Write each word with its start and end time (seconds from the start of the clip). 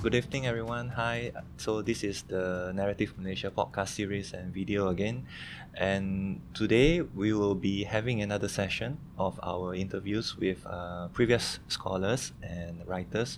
Good 0.00 0.14
evening, 0.14 0.46
everyone. 0.46 0.88
Hi. 0.96 1.30
So 1.58 1.82
this 1.82 2.02
is 2.02 2.22
the 2.22 2.72
Narrative 2.72 3.12
Malaysia 3.20 3.52
podcast 3.52 3.92
series 3.92 4.32
and 4.32 4.48
video 4.48 4.88
again, 4.88 5.28
and 5.76 6.40
today 6.56 7.04
we 7.04 7.36
will 7.36 7.52
be 7.52 7.84
having 7.84 8.24
another 8.24 8.48
session 8.48 8.96
of 9.20 9.36
our 9.44 9.76
interviews 9.76 10.40
with 10.40 10.64
uh, 10.64 11.12
previous 11.12 11.60
scholars 11.68 12.32
and 12.40 12.80
writers 12.88 13.36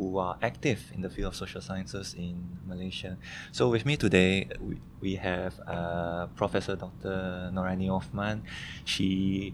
who 0.00 0.16
are 0.16 0.40
active 0.40 0.80
in 0.94 1.02
the 1.02 1.10
field 1.10 1.32
of 1.32 1.36
social 1.36 1.60
sciences 1.60 2.16
in 2.16 2.56
Malaysia. 2.64 3.18
So 3.52 3.68
with 3.68 3.84
me 3.84 3.98
today, 3.98 4.48
we, 4.56 4.80
we 5.00 5.14
have 5.16 5.60
uh, 5.68 6.32
Professor 6.32 6.76
Dr. 6.76 7.52
Norani 7.52 7.92
Othman. 7.92 8.40
She 8.86 9.52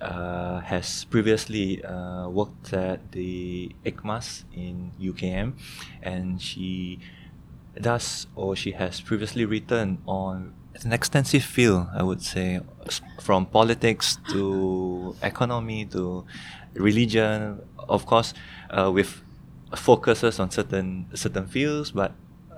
uh, 0.00 0.60
has 0.60 1.04
previously 1.04 1.82
uh, 1.84 2.28
worked 2.28 2.72
at 2.72 3.12
the 3.12 3.72
IKMAS 3.84 4.44
in 4.52 4.92
UKM, 5.00 5.54
and 6.02 6.42
she 6.42 6.98
does 7.80 8.26
or 8.34 8.56
she 8.56 8.72
has 8.72 9.00
previously 9.00 9.44
written 9.44 9.98
on 10.06 10.52
an 10.82 10.92
extensive 10.92 11.42
field, 11.42 11.86
I 11.94 12.02
would 12.02 12.22
say, 12.22 12.60
from 13.20 13.46
politics 13.46 14.18
to 14.30 15.16
economy 15.22 15.84
to 15.86 16.24
religion. 16.74 17.60
Of 17.88 18.06
course, 18.06 18.34
uh, 18.70 18.90
with 18.92 19.22
focuses 19.74 20.38
on 20.38 20.50
certain 20.50 21.06
certain 21.14 21.46
fields, 21.46 21.90
but 21.92 22.12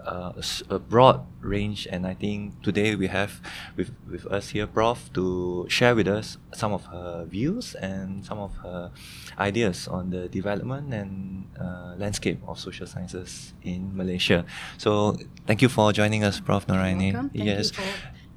uh, 0.04 0.32
a 0.68 0.78
broad 0.78 1.26
range. 1.40 1.86
And 1.90 2.06
I 2.06 2.14
think 2.14 2.62
today 2.62 2.94
we 2.94 3.08
have 3.08 3.40
with, 3.76 3.90
with 4.10 4.26
us 4.26 4.50
here, 4.50 4.66
Prof, 4.66 5.12
to 5.14 5.66
share 5.68 5.94
with 5.94 6.08
us 6.08 6.38
some 6.52 6.72
of 6.72 6.84
her 6.86 7.24
views 7.24 7.74
and 7.74 8.24
some 8.24 8.38
of 8.38 8.54
her 8.56 8.90
ideas 9.38 9.88
on 9.88 10.10
the 10.10 10.28
development 10.28 10.92
and 10.92 11.46
uh, 11.58 11.94
landscape 11.96 12.40
of 12.46 12.58
social 12.58 12.86
sciences 12.86 13.54
in 13.62 13.96
Malaysia. 13.96 14.44
So 14.78 15.16
thank 15.46 15.62
you 15.62 15.68
for 15.68 15.92
joining 15.92 16.24
us, 16.24 16.40
Prof. 16.40 16.64
Thank 16.64 17.34
yes. 17.34 17.72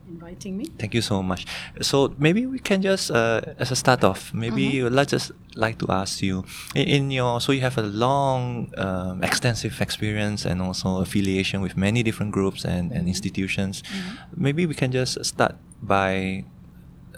Inviting 0.08 0.58
me. 0.58 0.66
Thank 0.78 0.94
you 0.94 1.02
so 1.02 1.24
much. 1.24 1.46
So 1.82 2.14
maybe 2.18 2.46
we 2.46 2.60
can 2.60 2.82
just, 2.82 3.12
uh, 3.12 3.42
as 3.58 3.72
a 3.72 3.76
start 3.76 4.04
off, 4.04 4.34
maybe 4.34 4.74
mm-hmm. 4.74 4.94
let's 4.94 5.12
just 5.12 5.32
like 5.56 5.78
to 5.80 5.88
ask 5.90 6.22
you 6.22 6.44
in, 6.76 6.88
in, 6.88 7.12
your 7.12 7.40
so 7.40 7.52
you 7.52 7.62
have 7.62 7.78
a 7.78 7.84
long, 7.84 8.72
um, 8.78 9.24
extensive 9.24 9.80
experience 9.82 10.46
and 10.46 10.62
also 10.62 11.02
affiliation 11.02 11.62
with 11.62 11.78
many 11.78 12.04
different 12.04 12.32
groups 12.32 12.66
and, 12.66 12.92
and 12.92 13.08
institutions. 13.08 13.84
Mm-hmm. 13.84 14.44
Maybe 14.44 14.66
we 14.66 14.76
can 14.76 14.92
just 14.92 15.24
start 15.26 15.56
by 15.82 16.46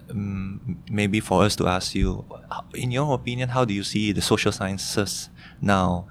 um, 0.10 0.80
maybe 0.90 1.20
for 1.20 1.44
us 1.44 1.56
to 1.58 1.68
ask 1.68 1.96
you, 1.96 2.26
in 2.74 2.92
your 2.92 3.14
opinion, 3.14 3.50
how 3.50 3.66
do 3.66 3.74
you 3.74 3.84
see 3.84 4.12
the 4.12 4.22
social 4.22 4.52
sciences 4.52 5.30
now? 5.62 6.08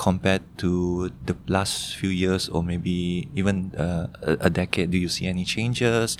Compared 0.00 0.40
to 0.56 1.12
the 1.26 1.36
last 1.46 1.94
few 1.94 2.08
years 2.08 2.48
or 2.48 2.64
maybe 2.64 3.28
even 3.36 3.76
uh, 3.76 4.08
a, 4.22 4.48
a, 4.48 4.50
decade? 4.50 4.90
Do 4.90 4.96
you 4.96 5.10
see 5.12 5.26
any 5.26 5.44
changes? 5.44 6.16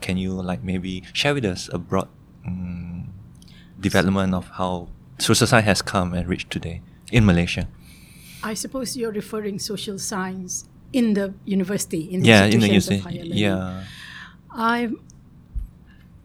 Can 0.00 0.16
you 0.16 0.32
like 0.32 0.64
maybe 0.64 1.04
share 1.12 1.34
with 1.34 1.44
us 1.44 1.68
a 1.70 1.78
broad 1.78 2.08
um, 2.46 3.12
development 3.78 4.32
of 4.32 4.48
how 4.56 4.88
social 5.18 5.46
science 5.46 5.66
has 5.66 5.82
come 5.82 6.14
and 6.14 6.26
reached 6.26 6.48
today 6.48 6.80
in 7.12 7.26
Malaysia? 7.26 7.68
I 8.42 8.54
suppose 8.54 8.96
you're 8.96 9.12
referring 9.12 9.58
social 9.58 9.98
science 9.98 10.64
in 10.94 11.12
the 11.12 11.34
university, 11.44 12.08
in 12.08 12.22
the 12.22 12.28
yeah, 12.28 12.44
in 12.48 12.60
the 12.60 12.68
university. 12.68 13.28
Yeah, 13.28 13.84
I'm 14.50 14.96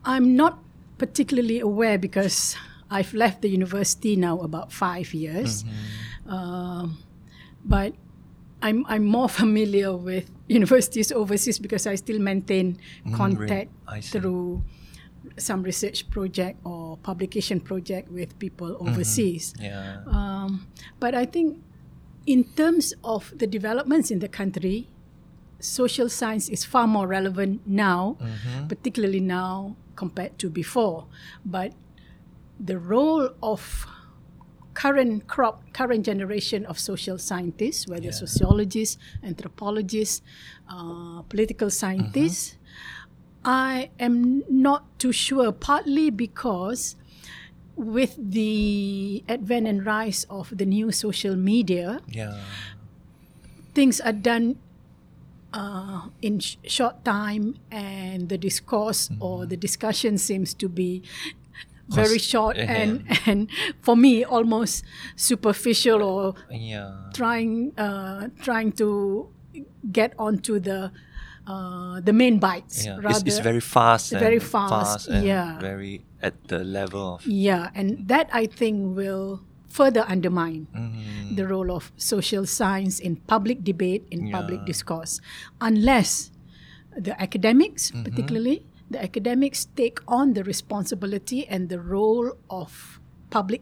I'm 0.06 0.38
not 0.40 0.64
particularly 0.98 1.60
aware 1.60 2.00
because 2.00 2.56
I've 2.90 3.14
left 3.14 3.44
the 3.44 3.50
university 3.50 4.16
now 4.16 4.40
about 4.40 4.72
five 4.72 5.14
years. 5.14 5.68
Mm-hmm. 5.68 6.07
Um, 6.28 6.98
but 7.64 7.94
I'm 8.62 8.86
I'm 8.88 9.06
more 9.06 9.30
familiar 9.42 9.96
with 9.96 10.30
universities 10.48 11.12
overseas 11.12 11.60
because 11.60 11.88
I 11.88 11.96
still 11.96 12.20
maintain 12.20 12.78
mm, 13.06 13.14
contact 13.16 13.72
mm, 13.88 14.04
through 14.04 14.64
some 15.38 15.62
research 15.62 16.10
project 16.10 16.60
or 16.64 16.98
publication 16.98 17.60
project 17.60 18.10
with 18.12 18.38
people 18.40 18.70
mm-hmm. 18.70 18.88
overseas. 18.88 19.54
Mm-hmm. 19.54 19.66
Yeah. 19.66 20.02
Um, 20.08 20.68
but 21.00 21.14
I 21.14 21.26
think 21.26 21.62
in 22.26 22.44
terms 22.56 22.94
of 23.04 23.34
the 23.36 23.48
developments 23.48 24.12
in 24.12 24.20
the 24.20 24.28
country, 24.28 24.90
social 25.60 26.10
science 26.10 26.50
is 26.50 26.64
far 26.64 26.88
more 26.88 27.08
relevant 27.08 27.62
now, 27.66 28.18
mm-hmm. 28.20 28.68
particularly 28.68 29.20
now 29.20 29.76
compared 29.96 30.38
to 30.40 30.50
before. 30.50 31.08
But 31.46 31.74
the 32.60 32.78
role 32.78 33.30
of 33.44 33.88
current 34.78 35.26
crop, 35.26 35.66
current 35.74 36.06
generation 36.06 36.64
of 36.70 36.78
social 36.78 37.18
scientists, 37.18 37.88
whether 37.90 38.14
yeah. 38.14 38.22
sociologists, 38.24 39.02
anthropologists, 39.26 40.22
uh, 40.70 41.26
political 41.26 41.72
scientists. 41.74 42.54
Mm-hmm. 42.54 43.50
I 43.50 43.90
am 43.98 44.46
not 44.46 44.86
too 45.00 45.12
sure, 45.12 45.52
partly 45.52 46.12
because 46.12 46.96
with 47.76 48.14
the 48.22 49.24
advent 49.28 49.66
and 49.66 49.84
rise 49.84 50.30
of 50.30 50.54
the 50.56 50.66
new 50.66 50.92
social 50.92 51.36
media, 51.36 52.02
yeah. 52.06 52.38
things 53.74 53.98
are 54.02 54.14
done 54.14 54.62
uh, 55.54 56.14
in 56.22 56.38
sh- 56.38 56.62
short 56.70 57.04
time, 57.04 57.58
and 57.72 58.30
the 58.30 58.38
discourse 58.38 59.10
mm-hmm. 59.10 59.24
or 59.26 59.48
the 59.48 59.58
discussion 59.58 60.20
seems 60.20 60.54
to 60.54 60.70
be 60.70 61.02
very 61.90 62.20
short 62.20 62.58
yeah. 62.58 62.72
and 62.72 63.06
and 63.26 63.50
for 63.82 63.96
me 63.96 64.24
almost 64.24 64.84
superficial 65.16 66.04
or 66.04 66.36
yeah. 66.52 67.10
trying 67.14 67.72
uh, 67.78 68.28
trying 68.42 68.72
to 68.74 69.30
get 69.92 70.14
onto 70.20 70.60
the 70.60 70.92
uh, 71.48 72.02
the 72.02 72.14
main 72.14 72.40
bites. 72.40 72.86
Yeah. 72.86 72.98
Rather, 73.00 73.10
it's, 73.10 73.24
it's 73.24 73.40
very 73.40 73.62
fast. 73.62 74.12
very 74.12 74.40
fast. 74.40 75.08
fast 75.08 75.24
yeah. 75.24 75.60
Very 75.60 76.04
at 76.22 76.36
the 76.50 76.64
level 76.64 77.16
of. 77.16 77.26
Yeah, 77.26 77.72
and 77.74 78.08
that 78.08 78.30
I 78.34 78.46
think 78.46 78.96
will 78.96 79.42
further 79.70 80.04
undermine 80.08 80.68
mm-hmm. 80.76 81.36
the 81.36 81.48
role 81.48 81.72
of 81.72 81.92
social 81.98 82.46
science 82.46 83.00
in 83.00 83.16
public 83.28 83.64
debate, 83.64 84.08
in 84.12 84.28
yeah. 84.28 84.36
public 84.36 84.66
discourse, 84.66 85.22
unless 85.62 86.32
the 86.98 87.14
academics, 87.22 87.92
mm-hmm. 87.92 88.04
particularly, 88.04 88.66
the 88.90 89.02
academics 89.02 89.66
take 89.76 90.00
on 90.08 90.34
the 90.34 90.44
responsibility 90.44 91.48
and 91.48 91.70
the 91.70 91.80
role 91.80 92.38
of 92.50 93.00
public 93.30 93.62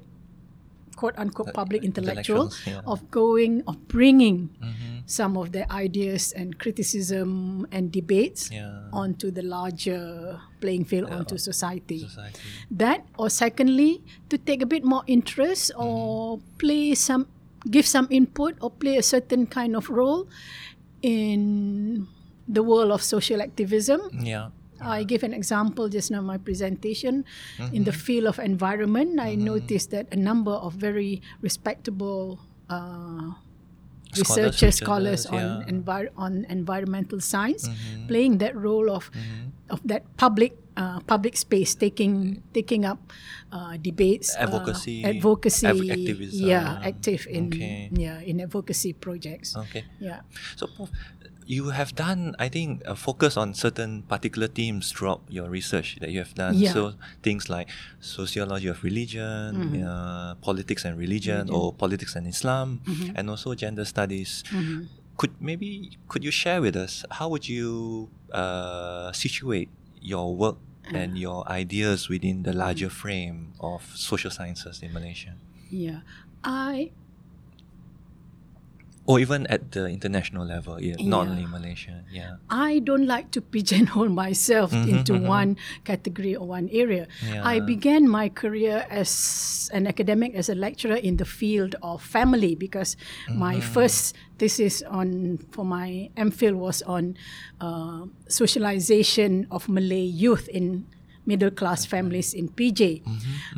quote 0.96 1.14
unquote 1.20 1.54
public 1.54 1.84
intellectual 1.84 2.52
yeah. 2.66 2.80
of 2.88 3.12
going 3.12 3.62
of 3.68 3.76
bringing 3.88 4.50
mm-hmm. 4.64 5.04
some 5.06 5.36
of 5.38 5.52
their 5.52 5.68
ideas 5.70 6.32
and 6.32 6.58
criticism 6.58 7.68
and 7.72 7.92
debates 7.92 8.50
yeah. 8.50 8.88
onto 8.94 9.30
the 9.30 9.44
larger 9.44 10.40
playing 10.62 10.86
field 10.86 11.10
yeah. 11.10 11.18
onto 11.18 11.38
society. 11.38 12.00
society. 12.00 12.40
that 12.72 13.06
or 13.20 13.30
secondly 13.30 14.02
to 14.30 14.38
take 14.38 14.62
a 14.62 14.66
bit 14.66 14.84
more 14.84 15.04
interest 15.06 15.72
mm-hmm. 15.76 15.84
or 15.84 16.40
play 16.58 16.96
some 16.96 17.28
give 17.70 17.86
some 17.86 18.08
input 18.10 18.56
or 18.62 18.72
play 18.72 18.98
a 18.98 19.04
certain 19.04 19.46
kind 19.46 19.76
of 19.76 19.90
role 19.90 20.28
in 21.02 22.08
the 22.48 22.64
world 22.64 22.92
of 22.92 23.04
social 23.04 23.42
activism 23.42 24.00
yeah 24.22 24.50
I 24.86 25.04
gave 25.04 25.24
an 25.24 25.34
example 25.34 25.90
just 25.90 26.12
now 26.12 26.20
in 26.20 26.26
my 26.26 26.38
presentation. 26.38 27.26
Mm-hmm. 27.58 27.76
In 27.76 27.84
the 27.84 27.92
field 27.92 28.28
of 28.28 28.40
environment, 28.40 29.20
I 29.20 29.34
mm-hmm. 29.34 29.46
noticed 29.46 29.92
that 29.92 30.08
a 30.12 30.16
number 30.16 30.52
of 30.54 30.74
very 30.74 31.22
respectable 31.42 32.40
uh, 32.70 33.34
researchers, 34.18 34.76
scholars, 34.78 35.24
scholars 35.24 35.26
on, 35.26 35.66
envir- 35.66 36.14
on 36.18 36.46
environmental 36.50 37.20
science, 37.20 37.68
mm-hmm. 37.68 38.08
playing 38.08 38.38
that 38.40 38.56
role 38.56 38.90
of 38.90 39.12
mm-hmm. 39.12 39.52
of 39.70 39.82
that 39.86 40.06
public 40.18 40.56
uh, 40.78 41.00
public 41.08 41.38
space, 41.38 41.76
taking 41.76 42.44
taking 42.54 42.86
up 42.86 43.00
uh, 43.52 43.78
debates, 43.78 44.36
advocacy, 44.36 45.04
uh, 45.04 45.10
advocacy, 45.10 45.68
av- 45.68 45.90
activism. 45.90 46.48
yeah, 46.48 46.82
active 46.84 47.28
in 47.30 47.48
okay. 47.48 47.90
yeah 47.92 48.20
in 48.20 48.42
advocacy 48.42 48.94
projects. 48.94 49.56
Okay, 49.56 49.86
yeah. 50.00 50.22
So 50.56 50.68
you 51.46 51.70
have 51.70 51.96
done, 51.96 52.36
I 52.40 52.50
think, 52.50 52.82
a 52.86 52.96
focus 52.96 53.38
on 53.38 53.54
certain 53.54 54.02
particular 54.04 54.48
themes 54.48 54.92
throughout 54.92 55.22
your 55.30 55.50
research 55.50 55.98
that 56.02 56.10
you 56.10 56.20
have 56.20 56.34
done. 56.34 56.56
Yeah. 56.56 56.74
So 56.74 56.94
things 57.22 57.50
like 57.50 57.70
sociology 58.00 58.68
of 58.68 58.84
religion, 58.84 59.56
mm-hmm. 59.56 59.88
uh, 59.88 60.36
politics 60.36 60.86
and 60.86 60.98
religion, 60.98 61.50
or 61.50 61.74
politics 61.74 62.16
and 62.16 62.28
Islam, 62.28 62.82
mm-hmm. 62.86 63.14
and 63.16 63.30
also 63.30 63.54
gender 63.54 63.86
studies. 63.86 64.44
Mm-hmm. 64.50 64.86
Could 65.18 65.40
maybe 65.40 65.98
could 66.10 66.24
you 66.24 66.32
share 66.32 66.60
with 66.62 66.76
us 66.76 67.06
how 67.10 67.30
would 67.30 67.48
you 67.48 68.10
uh, 68.34 69.14
situate 69.14 69.70
your 70.02 70.36
work 70.36 70.58
and 70.94 71.18
your 71.18 71.48
ideas 71.50 72.10
within 72.10 72.44
the 72.44 72.54
larger 72.54 72.90
frame 72.90 73.54
of 73.60 73.82
social 73.96 74.30
sciences 74.30 74.82
in 74.84 74.92
Malaysia? 74.94 75.34
Yeah, 75.70 76.02
I 76.44 76.92
or 79.08 79.20
even 79.20 79.46
at 79.48 79.72
the 79.72 79.86
international 79.86 80.46
level, 80.46 80.82
yeah, 80.82 80.96
not 81.00 81.28
only 81.28 81.46
Malaysia. 81.46 82.04
Yeah. 82.12 82.42
I 82.50 82.80
don't 82.80 83.06
like 83.06 83.30
to 83.32 83.42
pigeonhole 83.42 84.10
myself 84.24 84.72
mm-hmm, 84.72 84.90
into 84.90 85.14
mm-hmm. 85.14 85.28
one 85.28 85.58
category 85.84 86.36
or 86.36 86.48
one 86.48 86.70
area. 86.74 87.08
I 87.44 87.60
began 87.60 88.10
my 88.10 88.30
career 88.30 88.86
as 88.90 89.70
an 89.74 89.86
academic, 89.86 90.34
as 90.34 90.50
a 90.50 90.56
lecturer 90.56 90.96
in 90.98 91.18
the 91.18 91.26
field 91.26 91.76
of 91.84 92.02
family 92.02 92.56
because 92.56 92.98
my 93.30 93.56
mm-hmm. 93.56 93.74
first 93.74 94.16
thesis 94.40 94.82
on 94.90 95.38
for 95.52 95.64
my 95.64 96.10
MPhil 96.18 96.56
was 96.56 96.82
on 96.84 97.16
uh, 97.62 98.06
socialization 98.28 99.46
of 99.52 99.70
Malay 99.70 100.02
youth 100.02 100.50
in 100.50 100.88
middle 101.26 101.52
class 101.52 101.86
families 101.86 102.34
in 102.34 102.50
PJ. 102.50 103.06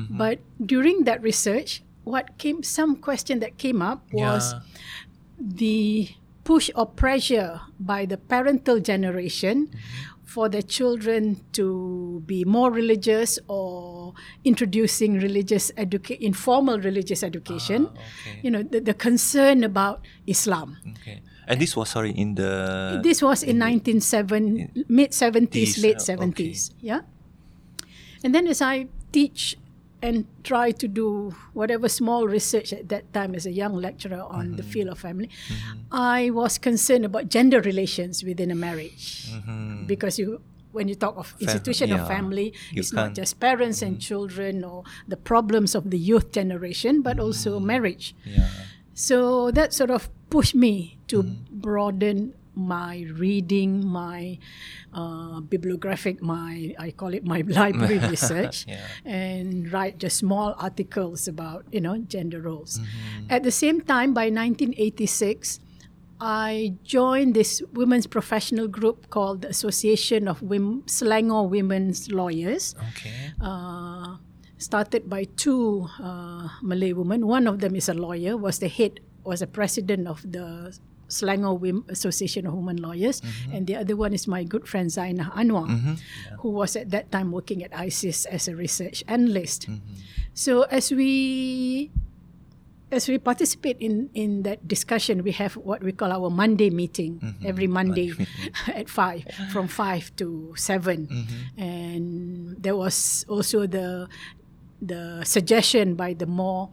But 0.10 0.40
during 0.60 1.04
that 1.06 1.22
research, 1.22 1.84
what 2.08 2.38
came 2.38 2.64
some 2.64 2.96
question 2.96 3.40
that 3.40 3.58
came 3.58 3.82
up 3.82 4.08
was 4.12 4.54
Yeah. 4.54 4.60
The 5.38 6.10
push 6.44 6.70
or 6.76 6.86
pressure 6.86 7.62
by 7.80 8.06
the 8.06 8.18
parental 8.18 8.80
generation 8.80 9.70
for 10.24 10.50
the 10.50 10.62
children 10.62 11.40
to 11.52 12.22
be 12.26 12.44
more 12.44 12.72
religious 12.72 13.40
or 13.48 14.14
introducing 14.44 15.20
religious 15.20 15.72
educa- 15.78 16.20
informal 16.20 16.80
religious 16.80 17.24
education. 17.24 17.88
Ah, 17.88 17.92
okay. 17.92 18.40
you 18.44 18.52
know 18.52 18.64
the, 18.64 18.80
the 18.80 18.94
concern 18.94 19.64
about 19.64 20.04
islam. 20.28 20.78
Okay. 21.00 21.22
And 21.48 21.62
this 21.62 21.76
was 21.76 21.90
sorry 21.90 22.12
in 22.12 22.36
the 22.36 23.00
this 23.04 23.22
was 23.24 23.42
in 23.44 23.60
1970 23.60 24.86
mid 24.88 25.12
70s 25.12 25.52
These, 25.52 25.78
late 25.80 26.04
uh, 26.04 26.16
70s 26.20 26.72
yeah. 26.82 27.02
And 28.24 28.36
then 28.36 28.48
as 28.48 28.62
i 28.62 28.88
teach 29.12 29.56
and 30.02 30.26
try 30.44 30.72
to 30.72 30.88
do 30.88 31.34
whatever 31.54 31.90
small 31.90 32.28
research 32.28 32.72
at 32.72 32.88
that 32.90 33.12
time 33.14 33.34
as 33.34 33.46
a 33.46 33.52
young 33.52 33.74
lecturer 33.74 34.22
on 34.22 34.56
the 34.56 34.62
Mm-hmm. 34.64 34.72
field 34.72 34.90
of 34.90 35.00
family 35.00 35.30
i 35.92 36.30
was 36.30 36.58
concerned 36.58 37.06
about 37.06 37.30
gender 37.30 37.62
relations 37.62 38.24
within 38.24 38.52
a 38.52 38.56
marriage 38.56 39.32
because 39.88 40.20
you 40.20 40.42
when 40.72 40.88
you 40.88 40.96
talk 40.96 41.16
of 41.18 41.34
institution 41.40 41.92
of 41.92 42.02
Mm-hmm. 42.02 42.12
yeah. 42.12 42.16
family 42.18 42.48
You 42.72 42.80
it's 42.82 42.94
not 42.94 43.02
can't- 43.02 43.14
Mm-hmm. 43.14 43.22
just 43.24 43.40
parents 43.40 43.82
and 43.82 44.00
children 44.00 44.64
or 44.64 44.84
the 45.08 45.18
problems 45.18 45.74
of 45.74 45.90
the 45.90 45.98
youth 45.98 46.32
generation 46.32 47.02
but 47.02 47.20
also 47.20 47.58
Mm-hmm. 47.58 47.68
marriage 47.74 48.14
yeah. 48.26 48.50
so 48.94 49.50
that 49.52 49.74
sort 49.74 49.90
of 49.90 50.10
pushed 50.30 50.54
me 50.56 51.00
to 51.08 51.24
Mm-hmm. 51.24 51.60
broaden 51.66 52.34
my 52.58 53.06
reading, 53.14 53.86
my 53.86 54.40
uh, 54.94 55.40
bibliographic, 55.42 56.22
my 56.22 56.74
I 56.80 56.92
call 56.92 57.14
it 57.14 57.24
my 57.24 57.42
library 57.62 58.00
research, 58.14 58.66
Yeah. 58.68 58.82
and 59.06 59.72
write 59.72 60.00
just 60.00 60.18
small 60.18 60.56
articles 60.58 61.28
about 61.28 61.66
you 61.72 61.80
know 61.82 61.98
gender 62.00 62.42
roles. 62.42 62.80
Mm-hmm. 62.80 63.28
At 63.30 63.44
the 63.44 63.52
same 63.52 63.82
time, 63.82 64.14
by 64.14 64.30
1986. 64.34 65.60
I 66.20 66.74
joined 66.84 67.36
this 67.38 67.62
women's 67.74 68.08
professional 68.08 68.68
group 68.68 69.08
called 69.12 69.44
the 69.44 69.50
Association 69.54 70.28
of 70.28 70.42
Wim- 70.42 70.82
Selangor 70.90 71.48
Women's 71.48 72.10
Lawyers 72.10 72.74
Okay. 72.90 73.38
uh, 73.40 74.18
started 74.58 75.08
by 75.08 75.26
two 75.38 75.86
uh, 76.02 76.50
Malay 76.64 76.94
women. 76.94 77.28
One 77.28 77.46
of 77.46 77.60
them 77.60 77.76
is 77.76 77.88
a 77.88 77.94
lawyer, 77.94 78.36
was 78.36 78.58
the 78.58 78.68
head, 78.68 79.00
was 79.24 79.42
the 79.42 79.48
president 79.48 80.08
of 80.08 80.26
the 80.26 80.74
Selangor 81.10 81.88
Association 81.90 82.48
of 82.48 82.54
Women 82.54 82.78
Lawyers, 82.78 83.22
and 83.52 83.68
the 83.68 83.76
other 83.76 83.96
one 83.96 84.14
is 84.14 84.28
my 84.28 84.44
good 84.44 84.68
friend 84.68 84.90
Zainah 84.92 85.32
Anwar, 85.34 85.68
who 86.40 86.50
was 86.50 86.76
at 86.76 86.92
that 86.92 87.12
time 87.12 87.32
working 87.32 87.64
at 87.64 87.72
ISIS 87.76 88.26
as 88.26 88.48
a 88.48 88.56
research 88.56 89.04
analyst. 89.08 89.68
So 90.34 90.64
as 90.70 90.92
we 90.92 91.92
as 92.92 93.08
we 93.10 93.18
participate 93.20 93.78
in 93.80 94.10
in 94.14 94.44
that 94.44 94.68
discussion, 94.68 95.24
we 95.24 95.32
have 95.36 95.56
what 95.60 95.84
we 95.84 95.92
call 95.92 96.12
our 96.12 96.30
Monday 96.30 96.70
meeting 96.70 97.20
every 97.44 97.68
Monday 97.68 98.14
at 98.68 98.88
five, 98.88 99.28
from 99.52 99.68
five 99.68 100.16
to 100.16 100.54
7 100.56 101.08
and 101.58 102.56
there 102.60 102.76
was 102.76 103.26
also 103.28 103.68
the 103.68 104.08
the 104.82 105.24
suggestion 105.26 105.96
by 105.96 106.14
the 106.14 106.26
more 106.26 106.70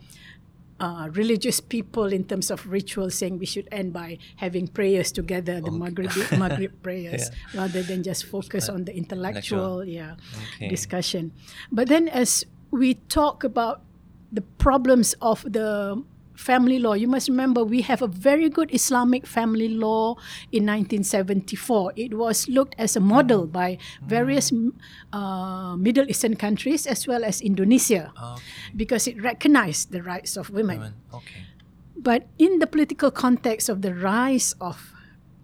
uh, 0.85 1.09
religious 1.17 1.61
people 1.65 2.13
in 2.13 2.25
terms 2.25 2.51
of 2.51 2.67
ritual 2.69 3.09
saying 3.09 3.39
we 3.39 3.47
should 3.47 3.67
end 3.73 3.97
by 3.97 4.19
having 4.37 4.69
prayers 4.69 5.11
together, 5.11 5.59
the 5.59 5.71
Maghrib, 5.71 6.13
Maghrib 6.39 6.77
prayers, 6.83 7.31
rather 7.55 7.83
than 7.83 8.03
just 8.03 8.27
focus 8.27 8.69
on 8.69 8.85
the 8.85 8.95
intellectual 8.95 9.81
yeah, 9.83 10.17
Okay. 10.57 10.69
discussion. 10.69 11.33
But 11.73 11.89
then 11.89 12.09
as 12.09 12.45
we 12.71 13.01
talk 13.09 13.45
about 13.45 13.81
the 14.31 14.43
problems 14.61 15.15
of 15.23 15.41
the 15.49 16.05
family 16.35 16.79
law, 16.79 16.95
you 16.95 17.07
must 17.09 17.29
remember 17.29 17.65
we 17.65 17.83
have 17.83 18.03
a 18.03 18.07
very 18.11 18.49
good 18.51 18.71
Islamic 18.75 19.27
family 19.27 19.69
law 19.69 20.15
in 20.53 20.67
1974. 20.67 21.93
It 21.97 22.15
was 22.15 22.49
looked 22.49 22.75
as 22.79 22.97
a 22.97 23.01
model 23.01 23.47
by 23.47 23.79
various 24.03 24.53
uh, 25.13 25.77
Middle 25.77 26.09
Eastern 26.11 26.35
countries 26.37 26.87
as 26.87 27.07
well 27.07 27.25
as 27.25 27.41
Indonesia 27.41 28.13
Okay. 28.19 28.43
because 28.77 29.07
it 29.07 29.21
recognized 29.23 29.93
the 29.93 30.03
rights 30.03 30.37
of 30.37 30.51
women. 30.51 30.79
Women. 30.79 30.95
Okay. 31.15 31.43
But 31.97 32.27
in 32.39 32.59
the 32.59 32.67
political 32.67 33.11
context 33.11 33.69
of 33.69 33.81
the 33.83 33.95
rise 33.95 34.55
of 34.61 34.93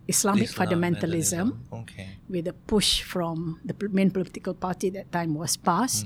Islamic 0.09 0.51
Islam, 0.51 0.67
fundamentalism, 0.67 1.47
Okay. 1.73 2.19
with 2.29 2.49
a 2.51 2.53
push 2.67 3.01
from 3.07 3.61
the 3.65 3.73
main 3.95 4.11
political 4.11 4.53
party 4.55 4.89
at 4.91 4.95
that 4.95 5.09
time 5.15 5.35
was 5.39 5.57
passed, 5.57 6.05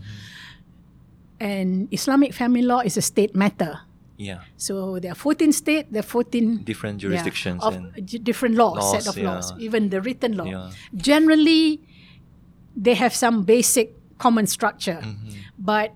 and 1.40 1.88
Islamic 1.90 2.32
family 2.34 2.62
law 2.62 2.80
is 2.80 2.96
a 2.96 3.02
state 3.02 3.34
matter. 3.34 3.80
Yeah. 4.16 4.40
So 4.56 4.98
there 5.00 5.10
are 5.12 5.14
14 5.18 5.52
states, 5.52 5.88
there 5.90 6.00
are 6.00 6.02
14 6.06 6.62
Different 6.64 7.02
yeah, 7.02 7.08
jurisdictions 7.08 7.62
of 7.64 7.74
and 7.74 8.06
j- 8.06 8.18
different 8.18 8.54
laws, 8.54 8.90
set 8.92 9.06
laws, 9.06 9.16
of 9.16 9.22
laws, 9.22 9.52
even 9.58 9.90
the 9.90 10.00
written 10.00 10.36
law. 10.36 10.44
Yeah. 10.44 10.70
Generally, 10.94 11.80
they 12.76 12.94
have 12.94 13.14
some 13.14 13.42
basic 13.44 13.94
common 14.18 14.46
structure, 14.46 15.00
Mm-hmm. 15.02 15.30
but 15.58 15.92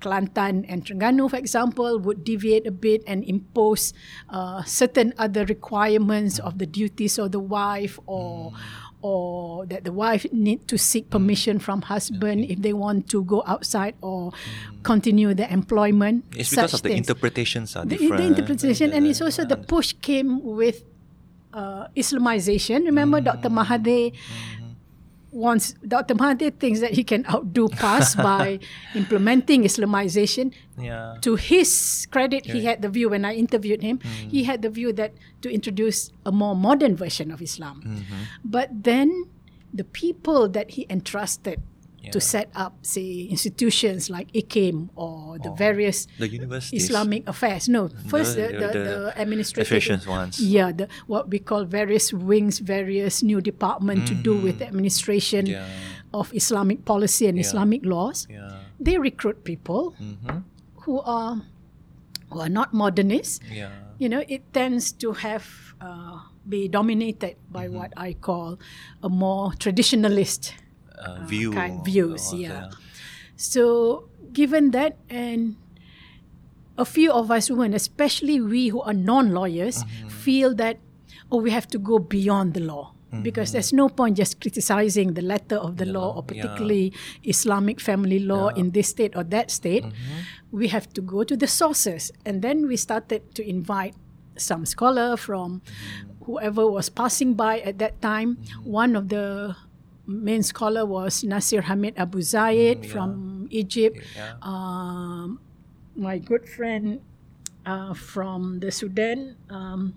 Kelantan 0.00 0.66
and 0.68 0.84
Terengganu, 0.84 1.30
for 1.30 1.36
example, 1.36 1.98
would 2.00 2.24
deviate 2.24 2.66
a 2.66 2.72
bit 2.74 3.04
and 3.06 3.22
impose 3.24 3.94
uh, 4.28 4.62
certain 4.64 5.14
other 5.16 5.44
requirements 5.46 6.38
of 6.40 6.58
the 6.58 6.66
duties 6.66 7.18
of 7.18 7.30
the 7.32 7.38
wife 7.40 7.98
or 8.06 8.50
Mm. 8.50 8.56
Or 9.02 9.66
that 9.66 9.84
the 9.84 9.92
wife 9.92 10.24
need 10.32 10.66
to 10.68 10.78
seek 10.78 11.10
permission 11.10 11.58
from 11.58 11.82
husband 11.82 12.46
if 12.48 12.62
they 12.62 12.72
want 12.72 13.10
to 13.10 13.24
go 13.24 13.42
outside 13.46 13.94
or 14.00 14.32
continue 14.82 15.34
their 15.34 15.50
employment. 15.50 16.28
Mm. 16.30 16.40
it's 16.40 16.50
because 16.50 16.74
of 16.74 16.82
the 16.82 16.90
things 16.90 17.08
interpretations 17.08 17.76
are 17.76 17.84
the, 17.84 17.96
different. 17.96 18.22
the 18.22 18.26
interpretation, 18.28 18.92
and 18.92 19.06
it's 19.06 19.20
also 19.20 19.44
the 19.44 19.56
push 19.56 19.92
came 20.00 20.42
with 20.42 20.84
uh, 21.52 21.88
Islamization. 21.96 22.86
Remember, 22.86 23.20
Dr. 23.20 23.50
Mahathir. 23.50 24.14
Once 25.32 25.74
Dr. 25.88 26.14
Mahathir 26.14 26.52
thinks 26.60 26.80
that 26.80 26.92
he 26.92 27.02
can 27.02 27.24
outdo 27.26 27.68
PAS 27.68 28.14
by 28.28 28.60
implementing 28.94 29.64
Islamization. 29.64 30.52
yeah. 30.78 31.16
To 31.24 31.36
his 31.36 32.06
credit, 32.12 32.44
he 32.46 32.64
had 32.68 32.82
the 32.82 32.88
view 32.88 33.08
when 33.08 33.24
I 33.24 33.32
interviewed 33.34 33.80
him, 33.82 33.98
he 34.04 34.44
had 34.44 34.60
the 34.60 34.68
view 34.68 34.92
that 34.92 35.14
to 35.40 35.48
introduce 35.50 36.12
a 36.26 36.32
more 36.32 36.54
modern 36.54 36.94
version 36.96 37.30
of 37.32 37.40
Islam. 37.40 38.04
But 38.44 38.68
then 38.84 39.24
the 39.72 39.84
people 39.84 40.48
that 40.52 40.72
he 40.76 40.86
entrusted 40.90 41.62
to 42.10 42.18
set 42.20 42.50
up, 42.54 42.74
say, 42.82 43.28
institutions 43.30 44.10
like 44.10 44.32
IKIM 44.32 44.88
or 44.96 45.38
the 45.38 45.50
Oh, 45.50 45.54
various 45.54 46.06
the 46.18 46.26
universities. 46.26 46.84
Islamic 46.90 47.28
affairs. 47.28 47.68
No, 47.68 47.88
first 48.10 48.34
the, 48.34 48.48
The- 48.48 48.58
the, 48.58 48.66
the 48.72 48.82
the, 48.82 49.12
administrative 49.22 50.06
ones. 50.06 50.40
Yeah, 50.40 50.72
the 50.72 50.88
what 51.06 51.30
we 51.30 51.38
call 51.38 51.64
various 51.64 52.12
wings, 52.12 52.58
various 52.58 53.22
new 53.22 53.40
department 53.40 54.08
to 54.08 54.14
do 54.14 54.34
with 54.36 54.58
the 54.58 54.66
administration 54.66 55.46
Yeah. 55.46 55.66
of 56.12 56.34
Islamic 56.34 56.84
policy 56.84 57.28
and 57.28 57.36
Yeah. 57.38 57.46
Islamic 57.46 57.84
laws. 57.86 58.26
Yeah. 58.30 58.66
They 58.80 58.98
recruit 58.98 59.44
people 59.44 59.94
Mm-hmm. 60.00 60.38
who 60.84 61.00
are 61.06 61.42
who 62.32 62.40
are 62.40 62.48
not 62.48 62.72
modernists. 62.72 63.38
Yeah. 63.52 63.70
You 63.98 64.08
know, 64.08 64.24
it 64.26 64.42
tends 64.52 64.90
to 65.04 65.12
have 65.12 65.46
uh, 65.80 66.18
be 66.48 66.66
dominated 66.68 67.36
by 67.50 67.66
Mm-hmm. 67.68 67.76
what 67.78 67.90
I 67.96 68.14
call 68.14 68.58
a 69.02 69.08
more 69.08 69.52
traditionalist 69.60 70.52
Uh, 71.02 71.24
view. 71.26 71.50
kind 71.52 71.84
views, 71.84 72.32
yeah. 72.34 72.68
the- 72.70 72.76
So, 73.36 74.08
given 74.32 74.70
that, 74.70 74.96
and 75.10 75.56
a 76.78 76.84
few 76.84 77.10
of 77.12 77.30
us 77.30 77.50
women, 77.50 77.74
especially 77.74 78.40
we 78.40 78.68
who 78.68 78.80
are 78.82 78.94
non 78.94 79.32
lawyers, 79.32 79.82
Mm-hmm. 79.84 80.08
feel 80.08 80.54
that, 80.56 80.78
oh, 81.30 81.38
we 81.42 81.50
have 81.50 81.66
to 81.68 81.78
go 81.78 81.98
beyond 81.98 82.54
the 82.54 82.60
law. 82.60 82.94
Because 83.22 83.52
there's 83.52 83.74
no 83.76 83.90
point 83.92 84.16
just 84.16 84.40
criticizing 84.40 85.12
the 85.12 85.20
letter 85.20 85.56
of 85.60 85.76
the, 85.76 85.84
The 85.84 85.92
law, 85.92 86.16
or 86.16 86.24
yeah. 86.24 86.40
particularly 86.48 86.94
Islamic 87.24 87.76
family 87.78 88.18
law 88.18 88.48
Yeah. 88.48 88.60
in 88.64 88.70
this 88.72 88.88
state 88.88 89.12
or 89.14 89.20
that 89.24 89.50
state. 89.50 89.84
Mm-hmm. 89.84 90.56
We 90.58 90.68
have 90.72 90.88
to 90.96 91.02
go 91.04 91.20
to 91.22 91.36
the 91.36 91.46
sources. 91.46 92.08
And 92.24 92.40
then 92.40 92.64
we 92.66 92.76
started 92.80 93.34
to 93.36 93.42
invite 93.46 93.92
some 94.40 94.64
scholar 94.64 95.18
from 95.20 95.60
Mm-hmm. 95.60 96.24
whoever 96.24 96.64
was 96.66 96.88
passing 96.88 97.34
by 97.36 97.60
at 97.60 97.76
that 97.84 98.00
time. 98.00 98.38
One 98.64 98.96
of 98.96 99.10
the 99.12 99.56
main 100.06 100.42
scholar 100.42 100.84
was 100.84 101.22
Nasir 101.24 101.62
Hamid 101.62 101.94
Abu 101.96 102.22
Zaid 102.22 102.82
Mm, 102.82 102.84
yeah. 102.84 102.92
from 102.92 103.08
Egypt. 103.50 103.96
Yeah. 104.16 104.34
Um, 104.42 105.38
my 105.96 106.18
good 106.18 106.48
friend 106.48 107.00
uh, 107.66 107.94
from 107.94 108.58
the 108.60 108.72
Sudan, 108.72 109.36
um, 109.50 109.94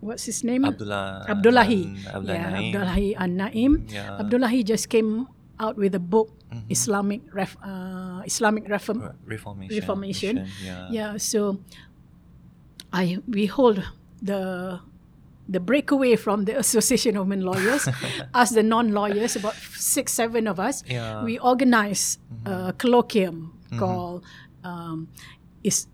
what's 0.00 0.24
his 0.24 0.44
name? 0.44 0.64
Abdullah 0.64 1.26
Abdullahi. 1.28 1.82
An- 1.84 1.96
Abdullah 2.14 2.34
yeah, 2.34 2.50
Naim. 2.50 2.64
Abdullahi 2.72 3.08
An-Naim. 3.16 3.72
Yeah. 3.90 4.20
Abdullahi 4.22 4.60
just 4.64 4.88
came 4.88 5.26
out 5.60 5.76
with 5.76 5.94
a 5.94 6.00
book, 6.02 6.32
Mm-hmm. 6.46 6.70
Islamic 6.70 7.20
ref, 7.34 7.56
uh, 7.58 8.22
Islamic 8.24 8.70
reform, 8.70 9.02
Re- 9.02 9.34
Reformation. 9.34 9.74
Reformation. 9.82 10.34
Yeah. 10.62 10.86
yeah. 10.94 11.10
So 11.18 11.58
I 12.92 13.18
we 13.26 13.46
hold 13.50 13.82
the 14.22 14.78
the 15.48 15.60
breakaway 15.60 16.16
from 16.16 16.44
the 16.44 16.58
Association 16.64 17.16
of 17.16 17.26
Women 17.28 17.42
Lawyers, 17.46 17.88
us 18.34 18.50
the 18.50 18.62
non-lawyers, 18.62 19.36
about 19.36 19.54
six, 19.76 20.12
seven 20.12 20.46
of 20.46 20.58
us, 20.58 20.82
Yeah. 20.86 21.22
we 21.24 21.38
organized 21.38 22.18
Mm-hmm. 22.26 22.68
a 22.68 22.72
colloquium 22.74 23.50
called 23.78 24.22
um, 24.64 25.08
"Is 25.62 25.86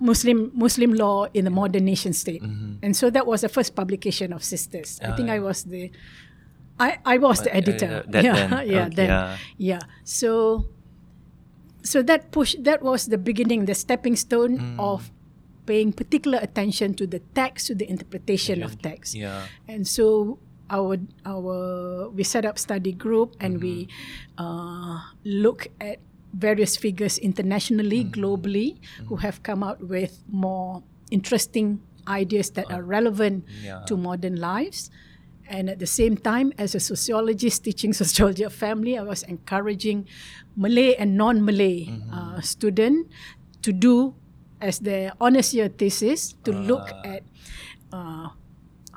Muslim 0.00 0.50
Muslim 0.54 0.92
Law 0.92 1.26
in 1.34 1.44
the 1.44 1.50
Modern 1.50 1.84
Nation 1.84 2.12
State," 2.12 2.42
and 2.82 2.92
so 2.96 3.08
that 3.10 3.26
was 3.26 3.40
the 3.40 3.48
first 3.48 3.74
publication 3.74 4.32
of 4.32 4.42
Sisters. 4.44 5.00
I 5.02 5.12
think 5.16 5.28
I 5.30 5.38
was 5.40 5.64
the 5.64 5.90
I, 6.80 6.98
I 7.04 7.18
was 7.18 7.40
the 7.40 7.52
Uh, 7.54 7.58
editor. 7.60 8.04
uh, 8.08 8.10
yeah, 8.10 8.10
then. 8.10 8.24
yeah, 8.24 8.86
Okay, 8.86 8.94
then. 8.96 9.08
yeah. 9.08 9.36
Yeah. 9.56 9.80
So 10.04 10.64
so 11.82 12.02
that 12.02 12.30
push 12.32 12.56
that 12.64 12.82
was 12.82 13.06
the 13.06 13.18
beginning, 13.18 13.66
the 13.66 13.74
stepping 13.74 14.16
stone 14.16 14.58
Mm. 14.58 14.80
of 14.80 15.10
paying 15.66 15.92
particular 15.92 16.38
attention 16.40 16.94
to 16.94 17.06
the 17.06 17.20
text, 17.34 17.66
to 17.68 17.74
the 17.74 17.88
interpretation 17.88 18.62
of 18.62 18.80
text. 18.82 19.14
Yeah. 19.14 19.46
And 19.68 19.86
so 19.86 20.38
our 20.70 20.96
our 21.24 22.08
we 22.10 22.24
set 22.24 22.44
up 22.44 22.58
study 22.58 22.92
group 22.92 23.36
and 23.40 23.60
we 23.60 23.86
mm-hmm. 23.86 24.44
uh, 24.44 25.00
look 25.24 25.68
at 25.80 25.98
various 26.34 26.76
figures 26.76 27.18
internationally, 27.18 28.04
mm-hmm. 28.04 28.16
globally, 28.16 28.78
who 29.06 29.16
mm-hmm. 29.16 29.26
have 29.26 29.42
come 29.42 29.62
out 29.62 29.80
with 29.80 30.22
more 30.28 30.82
interesting 31.10 31.80
ideas 32.08 32.50
that 32.50 32.70
are 32.70 32.82
uh, 32.82 32.86
relevant 32.86 33.44
Yeah. 33.62 33.84
to 33.86 33.96
modern 33.96 34.36
lives. 34.36 34.90
And 35.44 35.68
at 35.68 35.78
the 35.78 35.86
same 35.86 36.16
time, 36.16 36.52
as 36.56 36.74
a 36.74 36.80
sociologist 36.80 37.64
teaching 37.64 37.92
sociology 38.02 38.42
of 38.42 38.52
family, 38.52 38.96
I 38.96 39.04
was 39.04 39.22
encouraging 39.24 40.08
Malay 40.56 40.96
and 40.96 41.16
non-Malay 41.16 41.92
uh, 42.10 42.40
student 42.40 43.08
to 43.62 43.72
do 43.72 44.16
as 44.64 44.80
their 44.80 45.12
honors 45.20 45.52
year 45.52 45.68
thesis 45.68 46.32
to 46.44 46.50
look 46.52 46.88
at 47.04 47.20
uh, 47.92 48.28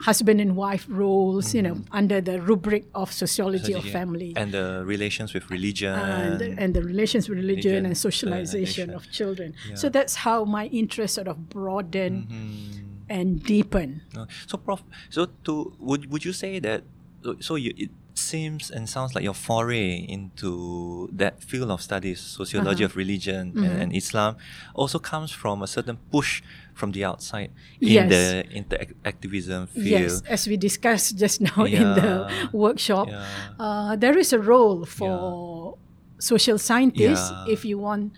husband 0.08 0.40
and 0.40 0.56
wife 0.56 0.86
roles, 0.88 1.54
you 1.58 1.62
know, 1.62 1.82
under 1.92 2.22
the 2.22 2.40
rubric 2.40 2.86
of 2.96 3.12
sociology 3.12 3.74
of 3.74 3.84
family. 3.84 4.32
And 4.38 4.54
the 4.54 4.84
relations 4.86 5.34
with 5.36 5.50
religion. 5.52 5.92
and, 5.94 6.42
and 6.62 6.70
the 6.78 6.84
relations 6.84 7.28
with 7.28 7.38
religion, 7.44 7.84
religion, 7.84 7.86
and 7.86 7.98
socialization 7.98 8.88
of 8.92 9.10
children. 9.12 9.54
Yeah. 9.68 9.76
So 9.76 9.90
that's 9.90 10.16
how 10.24 10.46
my 10.46 10.68
interest 10.72 11.16
sort 11.20 11.28
of 11.28 11.50
broadened 11.50 12.30
Mhm. 12.30 13.10
and 13.10 13.28
deepened. 13.44 14.02
So, 14.48 14.56
Prof, 14.58 14.84
so 15.10 15.28
to 15.46 15.74
would 15.80 16.08
would 16.12 16.24
you 16.24 16.34
say 16.34 16.60
that? 16.64 16.84
so- 17.26 17.38
So 17.42 17.54
you 17.60 17.74
it 17.76 17.90
seems 18.18 18.70
and 18.72 18.90
sounds 18.90 19.14
like 19.16 19.24
your 19.24 19.34
foray 19.34 19.96
into 20.08 21.10
that 21.14 21.42
field 21.44 21.70
of 21.72 21.82
studies, 21.82 22.20
sociology 22.20 22.84
Uh-huh. 22.84 22.92
of 22.92 22.98
religion 22.98 23.52
Mm-hmm. 23.54 23.64
and, 23.64 23.82
and 23.82 23.90
Islam, 23.96 24.36
also 24.74 25.00
comes 25.00 25.32
from 25.32 25.62
a 25.62 25.68
certain 25.68 25.98
push 26.12 26.42
from 26.74 26.92
the 26.92 27.04
outside 27.06 27.50
Yes. 27.80 28.04
in 28.04 28.10
the 28.10 28.26
inter-activism 28.58 29.68
field. 29.68 29.86
Yes, 29.88 30.22
as 30.30 30.48
we 30.48 30.58
discussed 30.58 31.18
just 31.18 31.42
now 31.50 31.64
in 31.66 31.84
the 31.96 32.30
workshop, 32.54 33.08
Yeah. 33.10 33.26
uh, 33.60 33.96
there 33.96 34.18
is 34.18 34.34
a 34.34 34.40
role 34.40 34.86
for 34.86 35.78
social 36.20 36.58
scientists 36.58 37.30
Yeah. 37.32 37.54
if 37.54 37.66
you 37.66 37.78
want 37.78 38.14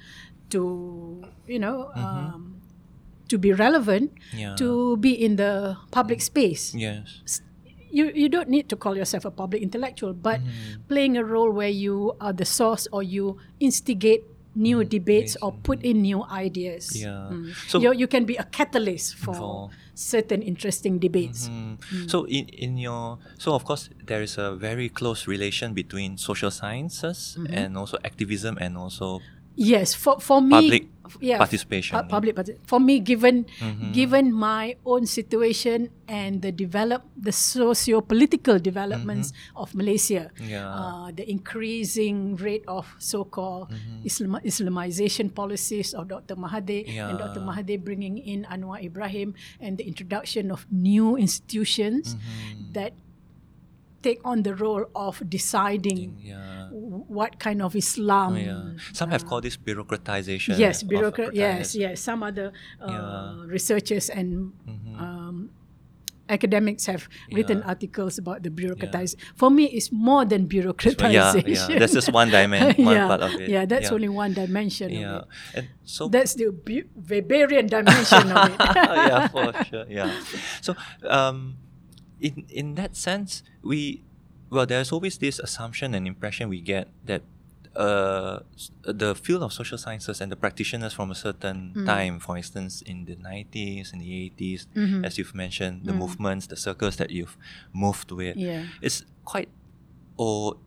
to, 0.50 1.24
you 1.48 1.60
know, 1.60 1.92
um, 1.96 2.56
to 3.30 3.38
be 3.38 3.54
relevant, 3.54 4.12
Mm-hmm. 4.12 4.40
Yeah. 4.40 4.56
to 4.58 4.98
be 4.98 5.12
in 5.14 5.36
the 5.38 5.78
public 5.92 6.22
space. 6.22 6.74
Yes. 6.74 7.42
You, 7.92 8.12
you 8.14 8.30
don't 8.30 8.50
need 8.50 8.70
to 8.70 8.76
call 8.76 8.96
yourself 8.96 9.26
a 9.26 9.32
public 9.32 9.62
intellectual, 9.62 10.14
but 10.14 10.40
Mm-hmm. 10.40 10.88
playing 10.88 11.18
a 11.18 11.24
role 11.24 11.52
where 11.52 11.70
you 11.72 12.14
are 12.22 12.34
the 12.34 12.46
source 12.46 12.88
or 12.92 13.02
you 13.04 13.38
instigate 13.60 14.24
new 14.56 14.84
debates 14.84 15.38
or 15.42 15.52
put 15.64 15.82
in 15.84 16.02
new 16.02 16.24
ideas. 16.26 16.90
Mm-hmm. 16.90 17.06
Yeah. 17.06 17.52
Mm. 17.54 17.70
So- 17.70 17.80
you, 17.80 17.94
you 17.94 18.08
can 18.08 18.26
be 18.26 18.36
a 18.36 18.44
catalyst 18.44 19.16
for 19.16 19.34
For- 19.34 19.70
certain 19.94 20.42
interesting 20.42 20.98
debates. 21.00 21.50
Mm. 21.50 21.76
So 22.10 22.24
in 22.26 22.48
in 22.56 22.78
your 22.80 23.20
so 23.38 23.52
of 23.54 23.64
course 23.68 23.90
there 24.06 24.22
is 24.24 24.38
a 24.40 24.56
very 24.56 24.88
close 24.90 25.28
relation 25.28 25.74
between 25.74 26.18
social 26.18 26.52
sciences 26.52 27.36
Mm-hmm. 27.38 27.54
and 27.54 27.78
also 27.78 27.98
activism 28.04 28.58
and 28.64 28.78
also 28.78 29.20
Yes, 29.60 29.92
for 29.92 30.24
for 30.24 30.40
me, 30.40 30.56
Public 30.56 30.84
yeah, 31.20 31.36
participation, 31.36 32.00
pu- 32.00 32.06
yeah. 32.06 32.14
public 32.16 32.34
parti- 32.38 32.56
For 32.64 32.80
me, 32.80 33.04
given 33.04 33.44
Mhm. 33.60 33.92
given 33.92 34.32
my 34.32 34.80
own 34.88 35.04
situation 35.04 35.92
and 36.08 36.40
the 36.40 36.54
develop 36.56 37.04
the 37.18 37.34
socio-political 37.36 38.56
developments 38.62 39.36
of 39.58 39.76
Malaysia, 39.76 40.32
Mm-hmm. 40.38 40.48
Yeah. 40.48 40.64
uh, 40.70 41.08
the 41.12 41.26
increasing 41.28 42.40
rate 42.40 42.64
of 42.72 42.88
so-called 43.04 43.68
Mm-hmm. 43.74 44.08
Islam, 44.08 44.32
Islamization 44.48 45.28
policies 45.34 45.92
of 45.92 46.08
Dr. 46.08 46.40
Mahathir 46.40 46.88
and 46.88 47.20
Dr. 47.20 47.42
Yeah. 47.42 47.48
Mahathir 47.52 47.80
bringing 47.84 48.16
in 48.16 48.48
Anwar 48.48 48.80
Ibrahim 48.80 49.36
and 49.60 49.76
the 49.76 49.84
introduction 49.84 50.52
of 50.56 50.64
new 50.72 51.20
institutions 51.20 52.16
Mm-hmm. 52.16 52.80
that 52.80 52.94
take 54.02 54.20
on 54.24 54.44
the 54.44 54.56
role 54.56 54.86
of 54.96 55.22
deciding 55.30 56.18
yeah. 56.22 56.68
what 56.72 57.40
kind 57.40 57.62
of 57.62 57.76
Islam. 57.76 58.34
Oh, 58.34 58.38
yeah. 58.38 58.64
Some 58.94 59.10
have 59.12 59.26
called 59.26 59.44
this 59.44 59.58
bureaucratization. 59.58 60.58
Yes, 60.58 60.84
bureaucrat. 60.84 61.34
Yes, 61.36 61.76
yes. 61.76 62.00
Some 62.02 62.24
other 62.24 62.52
uh, 62.82 62.88
Yeah. 62.88 62.96
Mm-hmm. 63.00 63.48
researchers 63.50 64.10
and 64.10 64.54
um, 64.98 65.50
academics 66.30 66.86
have 66.86 67.10
written 67.34 67.64
articles 67.64 68.18
about 68.20 68.44
the 68.44 68.50
bureaucratization. 68.50 69.16
For 69.36 69.50
me, 69.50 69.66
it's 69.66 69.92
more 69.92 70.26
than 70.26 70.48
bureaucratization. 70.48 71.48
yeah. 71.50 71.80
That's 71.80 71.94
just 71.94 72.14
one 72.14 72.30
dimension, 72.30 72.86
one 72.90 72.96
yeah, 72.96 73.08
part 73.08 73.22
of 73.22 73.34
it. 73.42 73.50
Yeah, 73.50 73.66
that's 73.66 73.92
only 73.92 74.10
one 74.10 74.34
dimension 74.34 74.92
Yeah. 74.92 75.10
of 75.16 75.24
it. 75.24 75.58
And 75.58 75.68
so 75.84 76.08
That's 76.08 76.36
the 76.36 76.52
bu- 76.54 76.86
Weberian 77.02 77.68
dimension 77.70 78.30
of 78.32 78.50
it. 78.54 78.60
yeah, 78.76 79.28
for 79.28 79.54
sure. 79.66 79.86
Yeah. 79.90 80.14
So, 80.62 80.76
um, 81.04 81.58
in 82.22 82.46
in 82.50 82.76
that 82.76 82.96
sense, 82.96 83.44
we 83.64 84.02
well, 84.50 84.66
there's 84.66 84.92
always 84.92 85.18
this 85.20 85.38
assumption 85.40 85.94
and 85.94 86.08
impression 86.08 86.50
we 86.50 86.60
get 86.62 86.88
that 87.06 87.22
uh, 87.76 88.40
the 88.82 89.14
field 89.14 89.44
of 89.44 89.54
social 89.54 89.78
sciences 89.78 90.20
and 90.22 90.32
the 90.32 90.36
practitioners 90.36 90.92
from 90.94 91.12
a 91.12 91.16
certain 91.16 91.72
Mm. 91.76 91.86
time, 91.86 92.20
for 92.20 92.36
instance, 92.36 92.82
in 92.82 93.06
the 93.06 93.16
90s, 93.16 93.94
in 93.94 94.00
the 94.00 94.10
80s, 94.10 94.66
Mm-hmm. 94.76 95.06
as 95.06 95.18
you've 95.18 95.36
mentioned, 95.36 95.86
the 95.86 95.94
movements, 95.94 96.48
the 96.48 96.58
circles 96.58 96.96
that 96.98 97.12
you've 97.12 97.38
moved 97.72 98.12
with, 98.12 98.36
Yeah. 98.38 98.66
it's 98.82 99.06
quite 99.24 99.50
or 100.18 100.58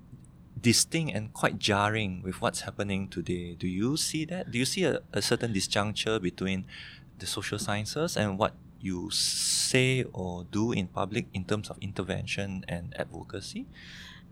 distinct 0.60 1.12
and 1.16 1.32
quite 1.34 1.58
jarring 1.58 2.22
with 2.22 2.40
what's 2.40 2.60
happening 2.62 3.08
today. 3.08 3.54
Do 3.58 3.66
you 3.66 3.96
see 3.96 4.24
that? 4.26 4.50
Do 4.52 4.58
you 4.58 4.64
see 4.64 4.84
a, 4.84 5.00
a 5.12 5.20
certain 5.20 5.52
disjuncture 5.52 6.22
between 6.22 6.64
the 7.18 7.26
social 7.26 7.58
sciences 7.58 8.16
and 8.16 8.38
what 8.38 8.54
you 8.82 9.10
say 9.10 10.04
or 10.12 10.44
do 10.50 10.72
in 10.72 10.86
public 10.88 11.26
in 11.32 11.44
terms 11.44 11.70
of 11.70 11.78
intervention 11.80 12.64
and 12.68 12.94
advocacy? 12.98 13.66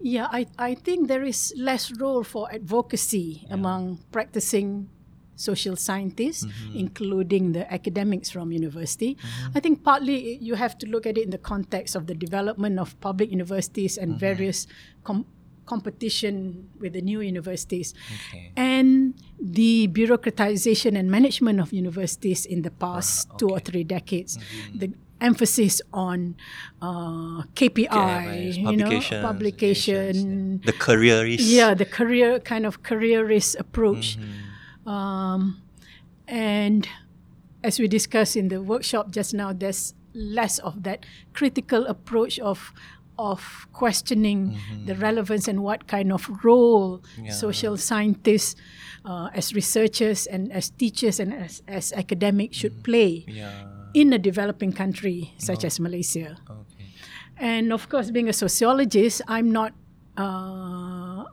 Yeah, 0.02 0.28
I, 0.32 0.46
I 0.58 0.74
think 0.74 1.08
there 1.08 1.22
is 1.22 1.52
less 1.56 1.92
role 1.92 2.24
for 2.24 2.50
advocacy 2.52 3.46
among 3.50 4.00
practicing 4.10 4.88
social 5.36 5.76
scientists, 5.76 6.44
Mm-hmm. 6.44 6.76
including 6.76 7.52
the 7.52 7.64
academics 7.72 8.28
from 8.30 8.52
university. 8.52 9.16
I 9.54 9.60
think 9.60 9.82
partly 9.84 10.36
you 10.36 10.54
have 10.54 10.76
to 10.78 10.86
look 10.86 11.06
at 11.06 11.16
it 11.16 11.24
in 11.24 11.30
the 11.30 11.38
context 11.40 11.96
of 11.96 12.06
the 12.06 12.14
development 12.14 12.78
of 12.78 12.98
public 13.00 13.30
universities 13.30 13.96
and 13.96 14.12
Mm-hmm. 14.12 14.20
various 14.20 14.66
com- 15.04 15.24
competition 15.70 16.68
with 16.82 16.92
the 16.98 17.00
new 17.10 17.20
universities. 17.32 17.88
Okay. 18.16 18.50
And 18.56 19.14
the 19.38 19.88
bureaucratization 19.98 20.92
and 20.98 21.06
management 21.10 21.58
of 21.64 21.72
universities 21.72 22.40
in 22.54 22.62
the 22.66 22.70
past 22.84 23.30
two 23.38 23.48
or 23.56 23.60
three 23.68 23.84
decades, 23.84 24.32
the 24.74 24.88
emphasis 25.20 25.80
on 25.92 26.34
uh, 26.82 27.42
KPI, 27.58 28.56
you 28.56 28.76
know, 28.76 28.90
publication, 29.28 30.60
The 30.64 30.72
careerist. 30.72 31.44
yeah, 31.44 31.74
the 31.74 31.84
career 31.98 32.40
kind 32.40 32.64
of 32.66 32.82
careerist 32.82 33.56
approach. 33.64 34.18
Um, 34.86 35.60
and 36.26 36.88
as 37.62 37.78
we 37.78 37.86
discussed 37.88 38.34
in 38.36 38.48
the 38.48 38.60
workshop 38.62 39.10
just 39.12 39.34
now, 39.34 39.52
there's 39.52 39.94
less 40.14 40.58
of 40.58 40.82
that 40.88 41.06
critical 41.32 41.86
approach 41.86 42.38
of 42.40 42.72
of 43.20 43.68
questioning 43.72 44.56
the 44.86 44.94
relevance 44.96 45.46
and 45.48 45.60
what 45.62 45.86
kind 45.86 46.08
of 46.12 46.24
role 46.42 47.02
Yeah. 47.20 47.30
social 47.36 47.76
scientists, 47.76 48.56
uh, 49.04 49.28
as 49.36 49.52
researchers 49.54 50.26
and 50.26 50.50
as 50.52 50.70
teachers 50.70 51.20
and 51.20 51.32
as, 51.34 51.62
as 51.68 51.92
academics 51.92 52.56
should 52.56 52.82
play 52.82 53.24
Yeah. 53.28 53.68
in 53.92 54.12
a 54.12 54.18
developing 54.18 54.72
country 54.72 55.34
such 55.38 55.64
as 55.64 55.78
Malaysia. 55.80 56.36
Okay. 56.48 56.86
And 57.36 57.72
of 57.72 57.88
course, 57.88 58.10
being 58.10 58.28
a 58.28 58.32
sociologist, 58.36 59.22
I'm 59.28 59.52
not 59.52 59.72
uh, 60.16 61.24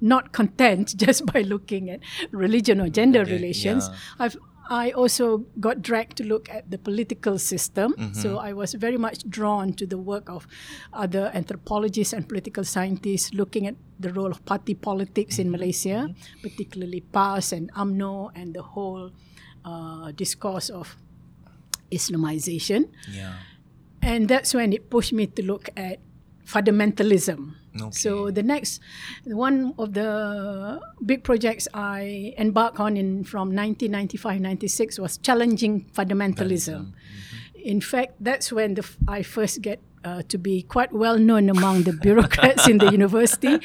not 0.00 0.32
content 0.32 0.94
just 1.04 1.24
by 1.32 1.40
looking 1.42 1.90
at 1.90 2.00
religion 2.32 2.80
or 2.80 2.88
gender 2.88 3.24
relations. 3.24 3.88
I've 4.18 4.36
I 4.68 4.92
also 4.92 5.44
got 5.60 5.82
dragged 5.82 6.16
to 6.18 6.24
look 6.24 6.48
at 6.48 6.70
the 6.70 6.78
political 6.78 7.38
system. 7.38 7.94
So 8.14 8.38
I 8.38 8.52
was 8.52 8.72
very 8.74 8.96
much 8.96 9.28
drawn 9.28 9.72
to 9.74 9.86
the 9.86 9.98
work 9.98 10.28
of 10.30 10.46
other 10.92 11.30
anthropologists 11.34 12.12
and 12.12 12.28
political 12.28 12.64
scientists 12.64 13.34
looking 13.34 13.66
at 13.66 13.76
the 14.00 14.12
role 14.12 14.30
of 14.30 14.44
party 14.44 14.74
politics 14.74 15.38
in 15.38 15.50
Malaysia, 15.50 16.08
particularly 16.42 17.00
PAS 17.12 17.52
and 17.52 17.70
UMNO 17.74 18.30
and 18.34 18.54
the 18.54 18.62
whole 18.62 19.12
uh, 19.64 20.12
discourse 20.12 20.70
of 20.70 20.96
Islamization. 21.92 22.88
Yeah. 23.10 23.34
And 24.02 24.28
that's 24.28 24.52
when 24.52 24.72
it 24.72 24.90
pushed 24.90 25.12
me 25.12 25.26
to 25.26 25.42
look 25.44 25.68
at 25.76 26.00
fundamentalism. 26.44 27.56
So 27.90 28.30
the 28.30 28.42
next 28.42 28.80
one 29.24 29.74
of 29.78 29.94
the 29.94 30.80
big 31.04 31.24
projects 31.24 31.66
I 31.74 32.34
embarked 32.38 32.78
on 32.78 32.96
in 32.96 33.24
from 33.24 33.52
1995-96 33.52 34.98
was 34.98 35.18
challenging 35.18 35.86
fundamentalism. 35.92 36.94
Mm-hmm. 36.94 37.56
In 37.56 37.80
fact, 37.80 38.14
that's 38.20 38.52
when 38.52 38.74
the, 38.74 38.82
f- 38.82 38.96
I 39.08 39.22
first 39.22 39.62
get 39.62 39.80
uh, 40.04 40.22
to 40.28 40.38
be 40.38 40.62
quite 40.62 40.92
well 40.92 41.18
known 41.18 41.48
among 41.48 41.82
the 41.82 41.92
bureaucrats 41.92 42.68
in 42.68 42.78
the 42.78 42.92
university 42.98 43.58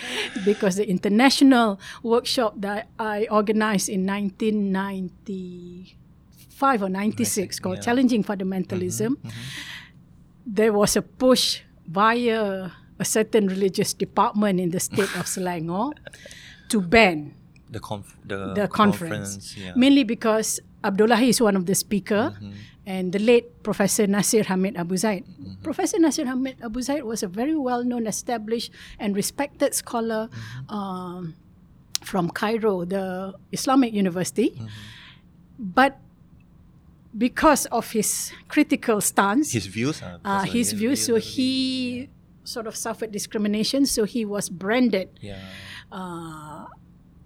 because 0.46 0.78
the 0.78 0.90
international 0.90 1.80
workshop 2.02 2.56
that 2.62 2.88
I 2.98 3.28
organized 3.30 3.90
in 3.90 4.08
1995 4.08 6.84
or 6.84 6.90
96 6.90 7.60
called 7.60 7.78
yeah. 7.78 7.82
Challenging 7.82 8.24
Fundamentalism, 8.24 9.10
mm-hmm, 9.10 9.28
mm-hmm. 9.28 9.40
there 10.48 10.72
was 10.72 10.96
a 10.96 11.02
push 11.02 11.64
via 11.86 12.72
a 13.00 13.06
certain 13.06 13.48
religious 13.48 13.94
department 13.94 14.60
in 14.60 14.70
the 14.72 14.80
state 14.80 15.12
of 15.16 15.26
Selangor 15.34 15.94
to 16.70 16.82
ban 16.82 17.34
The 17.72 17.80
conf- 17.80 18.18
the, 18.26 18.54
the 18.54 18.68
conference, 18.68 19.56
yeah. 19.56 19.74
mainly 19.76 20.04
because 20.04 20.60
Abdullahi 20.84 21.30
is 21.30 21.40
one 21.42 21.56
of 21.56 21.66
the 21.70 21.76
speaker 21.76 22.34
Mm-hmm. 22.36 22.52
and 22.90 23.14
the 23.14 23.20
late 23.22 23.62
Professor 23.62 24.08
Nasir 24.10 24.42
Hamid 24.50 24.74
Abu 24.76 24.98
Zaid. 24.98 25.22
Mm-hmm. 25.30 25.62
Professor 25.62 26.00
Nasir 26.02 26.26
Hamid 26.26 26.58
Abu 26.66 26.82
Zaid 26.82 27.04
was 27.06 27.22
a 27.22 27.30
very 27.30 27.54
well-known, 27.56 28.08
established 28.08 28.72
and 28.98 29.14
respected 29.16 29.74
scholar 29.78 30.30
Mm-hmm. 30.34 30.74
um, 30.74 31.22
from 32.02 32.30
Cairo, 32.34 32.86
the 32.86 33.34
Islamic 33.52 33.94
University. 33.94 34.50
Mm-hmm. 34.58 34.68
But 35.60 36.00
because 37.16 37.66
of 37.68 37.92
his 37.92 38.32
critical 38.48 39.02
stance, 39.02 39.52
his 39.52 39.68
views 39.68 40.02
are 40.02 40.20
uh, 40.24 40.42
also 40.42 40.52
his 40.52 40.74
really- 40.74 40.80
views, 40.80 41.06
so 41.06 41.16
he 41.16 42.10
sort 42.50 42.66
of 42.66 42.76
suffered 42.76 43.12
discrimination. 43.14 43.86
So 43.86 44.04
he 44.10 44.26
was 44.26 44.50
branded 44.50 45.10
yeah 45.22 45.38
uh, 45.94 46.66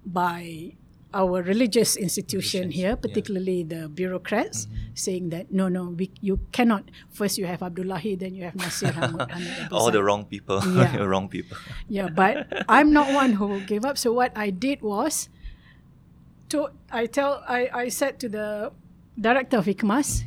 by 0.04 0.76
our 1.14 1.46
religious 1.46 1.94
institution 1.94 2.74
here, 2.74 2.98
yeah. 2.98 3.04
particularly 3.06 3.62
the 3.62 3.86
bureaucrats, 3.88 4.66
Mm-hmm. 4.66 4.98
saying 4.98 5.24
that 5.30 5.46
no, 5.54 5.68
no, 5.70 5.94
we, 5.94 6.10
you 6.20 6.40
cannot. 6.50 6.90
First, 7.14 7.38
you 7.38 7.46
have 7.46 7.62
Abdullahi, 7.62 8.16
then 8.18 8.34
you 8.34 8.42
have 8.42 8.56
Nasir 8.58 8.90
Hamid. 8.90 9.22
All 9.72 9.90
the 9.94 10.02
wrong 10.02 10.24
people 10.26 10.58
Yeah. 10.74 11.06
wrong 11.10 11.28
people 11.30 11.56
Yeah, 11.88 12.08
but 12.10 12.50
I'm 12.68 12.90
not 12.92 13.14
one 13.14 13.38
who 13.38 13.62
gave 13.62 13.84
up. 13.86 13.94
So 13.96 14.10
what 14.12 14.34
I 14.34 14.50
did 14.50 14.82
was, 14.82 15.30
to 16.50 16.68
I 16.90 17.06
tell 17.06 17.42
I 17.46 17.70
I 17.72 17.86
said 17.94 18.18
to 18.20 18.28
the 18.28 18.72
director 19.14 19.58
of 19.62 19.66
IKMAS, 19.70 20.26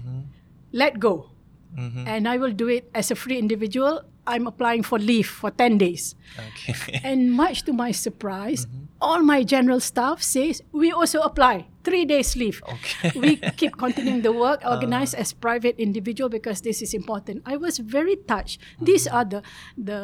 let 0.72 1.00
go, 1.04 1.32
Mhm. 1.76 2.08
and 2.08 2.28
I 2.32 2.38
will 2.40 2.56
do 2.56 2.68
it 2.72 2.88
as 2.96 3.12
a 3.12 3.16
free 3.20 3.38
individual. 3.38 4.08
I'm 4.28 4.46
applying 4.48 4.84
for 4.84 5.00
leave 5.00 5.28
for 5.28 5.50
ten 5.52 5.78
days. 5.78 6.16
okay 6.38 7.00
And 7.04 7.32
much 7.34 7.64
to 7.64 7.74
my 7.74 7.92
surprise, 7.92 8.66
Mm-hmm. 8.66 8.86
all 9.02 9.22
my 9.24 9.44
general 9.44 9.80
staff 9.80 10.22
says 10.22 10.62
we 10.72 10.92
also 10.92 11.20
apply 11.22 11.68
three 11.88 12.04
days 12.04 12.36
leave. 12.36 12.60
Okay. 12.68 13.16
Uh. 13.16 13.20
we 13.24 13.32
keep 13.56 13.80
continuing 13.80 14.20
the 14.28 14.36
work 14.36 14.60
organized 14.68 15.16
as 15.16 15.32
private 15.32 15.80
individual 15.80 16.28
because 16.28 16.60
this 16.68 16.84
is 16.84 16.92
important. 16.94 17.42
I 17.48 17.56
was 17.56 17.80
very 17.80 18.20
touched. 18.28 18.60
These 18.84 19.08
are 19.08 19.24
the 19.24 19.40
the 19.80 20.02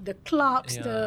the 0.00 0.14
clerks, 0.24 0.80
the 0.80 0.98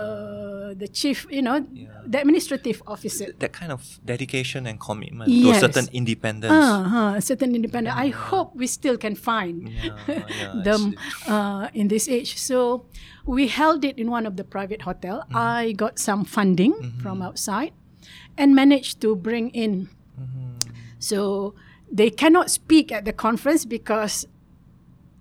the 0.77 0.85
chief, 0.87 1.25
you 1.33 1.41
know, 1.41 1.65
Yeah. 1.73 1.89
the 2.05 2.21
administrative 2.21 2.85
officer. 2.85 3.33
that 3.41 3.53
kind 3.57 3.71
of 3.73 3.81
dedication 4.05 4.69
and 4.69 4.77
commitment 4.77 5.27
Yes. 5.33 5.59
to 5.59 5.71
certain 5.73 5.87
independence 5.91 6.53
Uh-huh, 6.53 7.17
certain 7.23 7.55
independent. 7.57 7.95
I 7.97 8.13
hope 8.13 8.53
we 8.53 8.67
still 8.67 8.97
can 9.01 9.15
find 9.17 9.69
Yeah, 9.69 9.97
yeah, 10.07 10.61
them 10.67 10.93
uh, 11.25 11.73
in 11.73 11.87
this 11.89 12.05
age. 12.07 12.37
So 12.37 12.85
we 13.25 13.47
held 13.49 13.81
it 13.87 13.97
in 13.97 14.11
one 14.11 14.25
of 14.29 14.35
the 14.37 14.43
private 14.45 14.83
hotel. 14.85 15.25
Mm-hmm. 15.25 15.37
I 15.57 15.61
got 15.73 15.97
some 15.97 16.21
funding 16.25 16.73
from 17.01 17.21
outside 17.25 17.73
and 18.37 18.53
managed 18.55 19.01
to 19.01 19.15
bring 19.15 19.49
in. 19.55 19.89
Mm-hmm. 20.19 20.75
So 20.99 21.53
they 21.91 22.09
cannot 22.09 22.51
speak 22.51 22.91
at 22.91 23.05
the 23.05 23.13
conference 23.13 23.65
because 23.65 24.27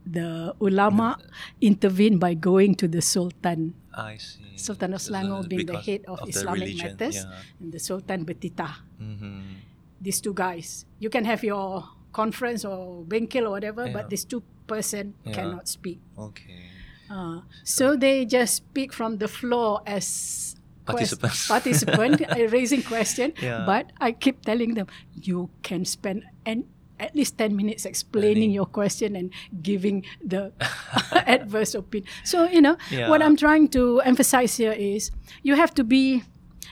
the 0.06 0.54
ulama 0.60 1.18
intervened 1.60 2.18
by 2.20 2.34
going 2.34 2.74
to 2.76 2.88
the 2.88 3.00
sultan. 3.02 3.74
I 3.94 4.16
see 4.16 4.56
Sultan 4.56 4.94
of 4.94 5.00
So 5.02 5.12
Selangor 5.12 5.48
being 5.48 5.66
the 5.66 5.78
head 5.78 6.02
of, 6.08 6.18
the 6.22 6.28
Islamic 6.30 6.60
religion, 6.62 6.96
matters, 6.98 7.16
yeah. 7.16 7.60
and 7.60 7.72
the 7.72 7.78
Sultan 7.78 8.24
Betita. 8.24 8.68
Mhm. 9.00 9.66
these 10.00 10.20
two 10.22 10.32
guys. 10.32 10.86
You 11.02 11.10
can 11.10 11.24
have 11.26 11.42
your 11.42 11.82
conference 12.14 12.64
or 12.64 13.02
bengkel 13.04 13.46
or 13.46 13.50
whatever, 13.50 13.86
Yeah. 13.86 13.92
but 13.92 14.10
these 14.10 14.24
two 14.24 14.42
person 14.70 15.14
Yeah. 15.26 15.32
cannot 15.34 15.66
speak. 15.68 15.98
okay 16.16 16.70
Uh, 17.10 17.40
so 17.64 17.96
they 17.96 18.24
just 18.28 18.54
speak 18.62 18.92
from 18.92 19.16
the 19.18 19.26
floor 19.26 19.80
as 19.88 20.47
quest- 20.88 21.20
Participants. 21.20 21.48
participant 21.54 22.16
raising 22.52 22.82
question. 22.82 23.32
Yeah. 23.42 23.64
But 23.66 23.92
I 24.00 24.12
keep 24.12 24.42
telling 24.44 24.74
them 24.74 24.86
you 25.14 25.50
can 25.62 25.84
spend 25.84 26.24
an 26.46 26.64
at 26.98 27.14
least 27.14 27.38
10 27.38 27.54
minutes 27.54 27.86
explaining 27.86 28.50
your 28.50 28.66
question 28.66 29.14
and 29.14 29.30
giving 29.62 30.02
the 30.18 30.50
adverse 31.30 31.74
opinion. 31.78 32.10
So, 32.24 32.42
you 32.50 32.60
know, 32.60 32.76
what 33.06 33.22
I'm 33.22 33.36
trying 33.36 33.68
to 33.78 34.00
emphasize 34.02 34.56
here 34.58 34.72
is 34.74 35.10
you 35.46 35.54
have 35.54 35.70
to 35.78 35.84
be 35.84 36.24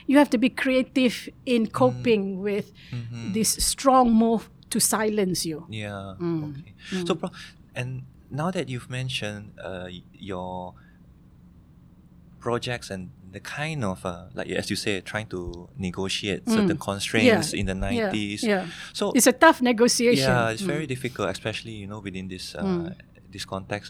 you 0.07 0.17
have 0.19 0.29
to 0.31 0.37
be 0.37 0.49
creative 0.49 1.27
in 1.45 1.67
Mm. 1.67 1.71
coping 1.71 2.23
with 2.43 2.71
Mm-hmm. 2.91 3.31
this 3.33 3.49
strong 3.59 4.11
move 4.11 4.49
to 4.69 4.79
silence 4.79 5.45
you. 5.47 5.63
Yeah. 5.71 6.15
Mm. 6.19 6.59
Okay. 6.59 6.73
So, 7.07 7.15
pro- 7.15 7.31
and 7.75 8.03
now 8.31 8.51
that 8.51 8.67
you've 8.67 8.89
mentioned 8.89 9.51
uh, 9.63 9.87
your 10.11 10.75
projects 12.39 12.89
and 12.89 13.09
the 13.37 13.43
kind 13.59 13.81
of 13.91 13.99
uh, 14.05 14.25
like 14.37 14.49
as 14.61 14.67
you 14.71 14.77
say, 14.85 14.93
trying 15.11 15.27
to 15.35 15.39
negotiate 15.87 16.41
certain 16.55 16.77
constraints 16.89 17.53
in 17.59 17.65
the 17.69 17.73
Mm. 17.77 17.83
Yeah, 17.93 18.03
nineties. 18.09 18.41
yeah. 18.51 18.63
So 18.99 19.03
It's 19.17 19.27
a 19.33 19.37
tough 19.45 19.59
negotiation. 19.71 20.29
yeah, 20.29 20.53
it's 20.53 20.63
Mm. 20.65 20.73
very 20.75 20.87
difficult, 20.93 21.27
especially 21.37 21.75
you 21.81 21.87
know 21.91 21.99
within 22.07 22.25
this 22.33 22.45
uh, 22.55 22.63
this 23.33 23.45
context. 23.53 23.87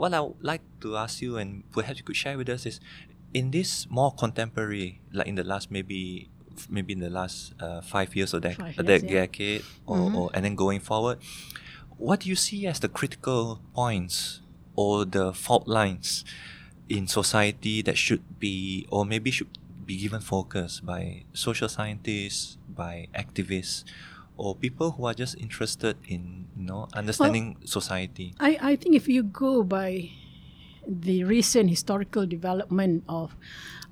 What 0.00 0.10
I 0.14 0.20
would 0.24 0.40
like 0.52 0.62
to 0.84 0.88
ask 1.04 1.14
you, 1.24 1.36
and 1.40 1.48
perhaps 1.76 1.96
you 2.00 2.04
could 2.08 2.16
share 2.24 2.36
with 2.40 2.48
us, 2.48 2.62
is 2.70 2.76
in 3.40 3.50
this 3.56 3.70
more 3.98 4.12
contemporary, 4.24 4.88
like 5.12 5.26
in 5.30 5.34
the 5.40 5.44
last 5.52 5.66
maybe 5.70 6.00
maybe 6.68 6.92
in 6.96 7.00
the 7.06 7.10
last 7.20 7.36
uh, 7.64 7.80
five 7.94 8.08
years 8.16 8.30
or 8.34 8.40
dec- 8.40 8.56
Five 8.56 8.76
years, 8.88 9.02
yeah. 9.02 9.20
decade, 9.26 9.62
or, 9.90 9.98
or 10.18 10.26
and 10.34 10.40
then 10.44 10.54
going 10.64 10.80
forward, 10.80 11.18
what 11.98 12.20
do 12.20 12.28
you 12.32 12.36
see 12.46 12.66
as 12.70 12.78
the 12.80 12.88
critical 12.88 13.60
points 13.74 14.40
or 14.76 15.04
the 15.16 15.32
fault 15.32 15.66
lines 15.68 16.24
in 16.90 17.06
society 17.06 17.82
that 17.86 17.96
should 17.96 18.20
be, 18.42 18.84
or 18.90 19.06
maybe 19.06 19.30
should 19.30 19.48
be 19.86 19.96
given 19.96 20.20
focus 20.20 20.80
by 20.82 21.22
social 21.32 21.68
scientists, 21.70 22.58
by 22.66 23.06
activists, 23.14 23.84
or 24.36 24.54
people 24.58 24.92
who 24.98 25.06
are 25.06 25.14
just 25.14 25.38
interested 25.38 25.96
in 26.10 26.46
you 26.58 26.66
know 26.66 26.88
understanding 26.92 27.56
society. 27.64 28.34
I, 28.42 28.58
I 28.60 28.76
think 28.76 28.96
if 28.98 29.06
you 29.06 29.22
go 29.22 29.62
by 29.62 30.10
the 30.86 31.22
recent 31.24 31.70
historical 31.70 32.26
development 32.26 33.04
of 33.08 33.36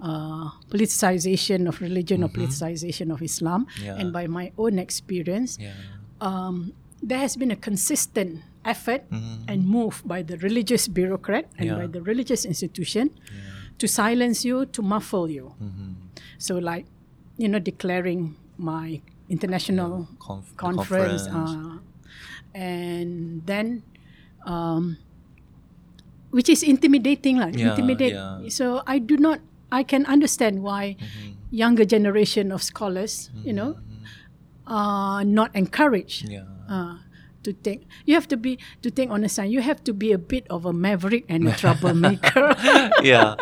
uh, 0.02 0.50
politicization 0.70 1.68
of 1.68 1.80
religion 1.80 2.24
or 2.24 2.28
politicization 2.28 3.12
of 3.12 3.22
Islam, 3.22 3.66
Mm-hmm. 3.78 3.84
Yeah. 3.86 3.96
and 4.00 4.12
by 4.12 4.26
my 4.26 4.50
own 4.58 4.78
experience, 4.78 5.58
Yeah. 5.60 5.74
um, 6.20 6.72
there 7.02 7.18
has 7.22 7.36
been 7.36 7.50
a 7.54 7.56
consistent 7.56 8.42
effort 8.64 9.04
Mhm. 9.10 9.44
and 9.48 9.66
move 9.66 10.02
by 10.04 10.22
the 10.22 10.36
religious 10.38 10.88
bureaucrat 10.88 11.46
and 11.58 11.66
Yeah. 11.70 11.76
by 11.78 11.86
the 11.86 12.02
religious 12.02 12.44
institution 12.44 13.10
Yeah. 13.30 13.76
to 13.78 13.86
silence 13.86 14.44
you, 14.44 14.66
to 14.74 14.82
muffle 14.82 15.30
you. 15.30 15.54
Mhm. 15.60 15.94
So, 16.38 16.58
like, 16.58 16.86
you 17.38 17.46
know, 17.48 17.58
declaring 17.62 18.34
my 18.58 19.00
international 19.28 20.08
Conf- 20.18 20.56
conference, 20.56 21.28
conference. 21.28 21.54
Uh, 21.54 21.78
and 22.54 23.42
then 23.46 23.82
um, 24.48 24.96
which 26.30 26.48
is 26.48 26.62
intimidating 26.62 27.36
lah 27.36 27.52
Yeah, 27.52 27.72
intimidate 27.76 28.16
so 28.48 28.80
i 28.88 28.96
do 28.98 29.16
not 29.20 29.40
i 29.68 29.82
can 29.84 30.06
understand 30.08 30.62
why 30.64 30.96
Mhm. 30.96 31.36
younger 31.52 31.84
generation 31.84 32.48
of 32.52 32.62
scholars 32.64 33.28
you 33.44 33.52
know 33.52 33.76
are 34.66 35.24
not 35.24 35.52
encouraged 35.56 36.28
Yeah. 36.28 36.48
uh, 36.68 37.04
to 37.42 37.52
take 37.52 37.86
you 38.04 38.14
have 38.14 38.26
to 38.28 38.36
be 38.36 38.58
to 38.82 38.90
take 38.90 39.08
on 39.10 39.22
a 39.24 39.28
sign 39.28 39.50
you 39.50 39.60
have 39.60 39.82
to 39.84 39.92
be 39.94 40.12
a 40.12 40.18
bit 40.18 40.46
of 40.50 40.66
a 40.66 40.72
maverick 40.72 41.24
and 41.28 41.46
a 41.48 41.54
troublemaker 41.54 42.54
yeah. 43.02 43.34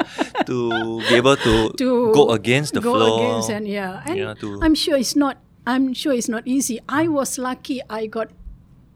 To 0.46 1.00
be 1.09 1.14
able 1.16 1.37
to, 1.37 1.72
to 1.78 2.12
go 2.12 2.30
against 2.30 2.74
the 2.74 2.80
go 2.80 2.94
flow. 2.94 3.16
against 3.16 3.50
and 3.50 3.66
yeah 3.66 4.02
and 4.06 4.16
Yeah, 4.18 4.35
i'm 4.62 4.74
sure 4.74 4.96
it's 4.96 5.16
not 5.16 5.38
I'm 5.66 5.92
sure 5.94 6.12
it's 6.12 6.28
not 6.28 6.46
easy. 6.46 6.78
I 6.88 7.09
was 7.09 7.38
lucky. 7.38 7.82
I 7.90 8.06
got, 8.06 8.30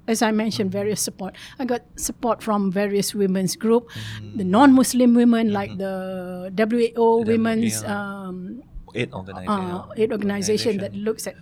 as 0.06 0.22
I 0.22 0.30
mentioned, 0.30 0.70
various 0.70 1.02
support. 1.02 1.34
I 1.58 1.64
got 1.64 1.82
support 1.96 2.44
from 2.44 2.70
various 2.70 3.12
women's 3.12 3.56
group, 3.56 3.90
the 4.36 4.44
non-Muslim 4.44 5.14
women 5.14 5.52
like 5.52 5.76
the 5.78 6.52
WAO 6.54 7.26
Women's. 7.26 7.82
yeah. 7.82 7.90
Um, 7.90 8.62
Aid 8.94 9.12
organization. 9.12 9.48
uh, 9.48 9.86
aid 9.96 10.12
organization 10.12 10.78
that 10.78 10.94
looks 10.94 11.26
at 11.26 11.36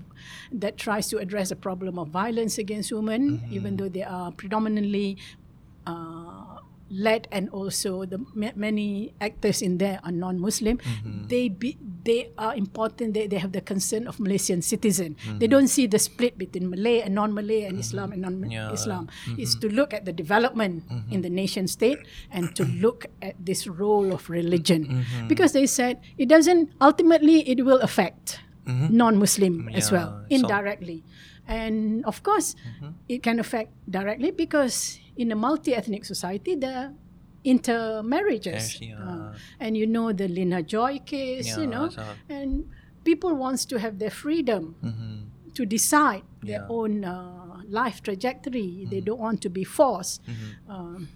that 0.52 0.76
tries 0.76 1.08
to 1.08 1.18
address 1.18 1.48
the 1.50 1.56
problem 1.56 1.98
of 1.98 2.08
violence 2.08 2.58
against 2.58 2.92
women, 2.92 3.42
even 3.50 3.76
though 3.76 3.88
they 3.88 4.02
are 4.02 4.32
predominantly 4.32 5.16
uh, 5.86 6.47
led 6.90 7.28
and 7.30 7.48
also 7.50 8.04
the 8.04 8.18
ma- 8.34 8.56
many 8.56 9.12
actors 9.20 9.60
in 9.62 9.78
there 9.78 10.00
are 10.04 10.10
non-Muslim. 10.12 10.80
They 11.28 11.48
be, 11.48 11.76
they 12.04 12.32
are 12.38 12.54
important. 12.56 13.12
They, 13.14 13.26
they 13.28 13.36
have 13.38 13.52
the 13.52 13.60
concern 13.60 14.06
of 14.08 14.18
Malaysian 14.18 14.62
citizen. 14.62 15.16
They 15.38 15.46
don't 15.46 15.68
see 15.68 15.86
the 15.86 15.98
split 15.98 16.38
between 16.38 16.70
Malay 16.70 17.00
and 17.04 17.14
non-Malay 17.14 17.64
and 17.68 17.78
Islam 17.78 18.12
and 18.12 18.24
Yeah. 18.50 18.72
non-Islam. 18.72 19.08
It's 19.36 19.54
to 19.60 19.68
look 19.68 19.92
at 19.92 20.04
the 20.08 20.12
development 20.12 20.84
in 21.10 21.20
the 21.20 21.30
nation 21.30 21.68
state 21.68 21.98
and 22.32 22.54
to 22.56 22.64
look 22.64 23.06
at 23.20 23.36
this 23.38 23.66
role 23.66 24.12
of 24.12 24.30
religion. 24.30 25.04
Because 25.28 25.52
they 25.52 25.66
said 25.66 26.00
it 26.16 26.28
doesn't 26.28 26.72
ultimately 26.80 27.44
it 27.48 27.64
will 27.64 27.80
affect 27.84 28.40
non-Muslim 28.92 29.68
as 29.74 29.92
well 29.92 30.24
Yeah, 30.28 30.38
so- 30.40 30.44
indirectly. 30.44 31.04
And 31.48 32.04
of 32.04 32.22
course 32.22 32.54
it 33.08 33.22
can 33.22 33.40
affect 33.40 33.72
directly 33.88 34.30
because 34.30 35.00
in 35.22 35.26
a 35.32 35.38
multi-ethnic 35.46 36.04
society 36.12 36.54
there 36.66 36.86
intermarriages 37.44 38.64
Yes, 38.80 38.80
yeah. 38.80 38.96
Uh, 39.10 39.32
and 39.60 39.76
you 39.76 39.86
know 39.86 40.12
the 40.12 40.28
Lina 40.28 40.60
Joy 40.62 40.98
case 41.12 41.56
you 41.60 41.66
know 41.66 41.88
so- 41.88 42.02
and 42.28 42.50
people 43.08 43.32
wants 43.44 43.62
to 43.70 43.78
have 43.84 43.94
their 44.02 44.10
freedom 44.24 44.62
Mhm. 44.82 45.54
to 45.56 45.62
decide 45.76 46.22
their 46.48 46.62
Yeah. 46.62 46.76
own 46.78 46.92
uh, 47.04 47.62
life 47.80 47.98
trajectory. 48.06 48.86
They 48.92 49.00
don't 49.08 49.20
want 49.28 49.38
to 49.46 49.50
be 49.58 49.64
forced. 49.64 50.18
Mm-hmm. 50.24 50.70
Um, 50.74 51.08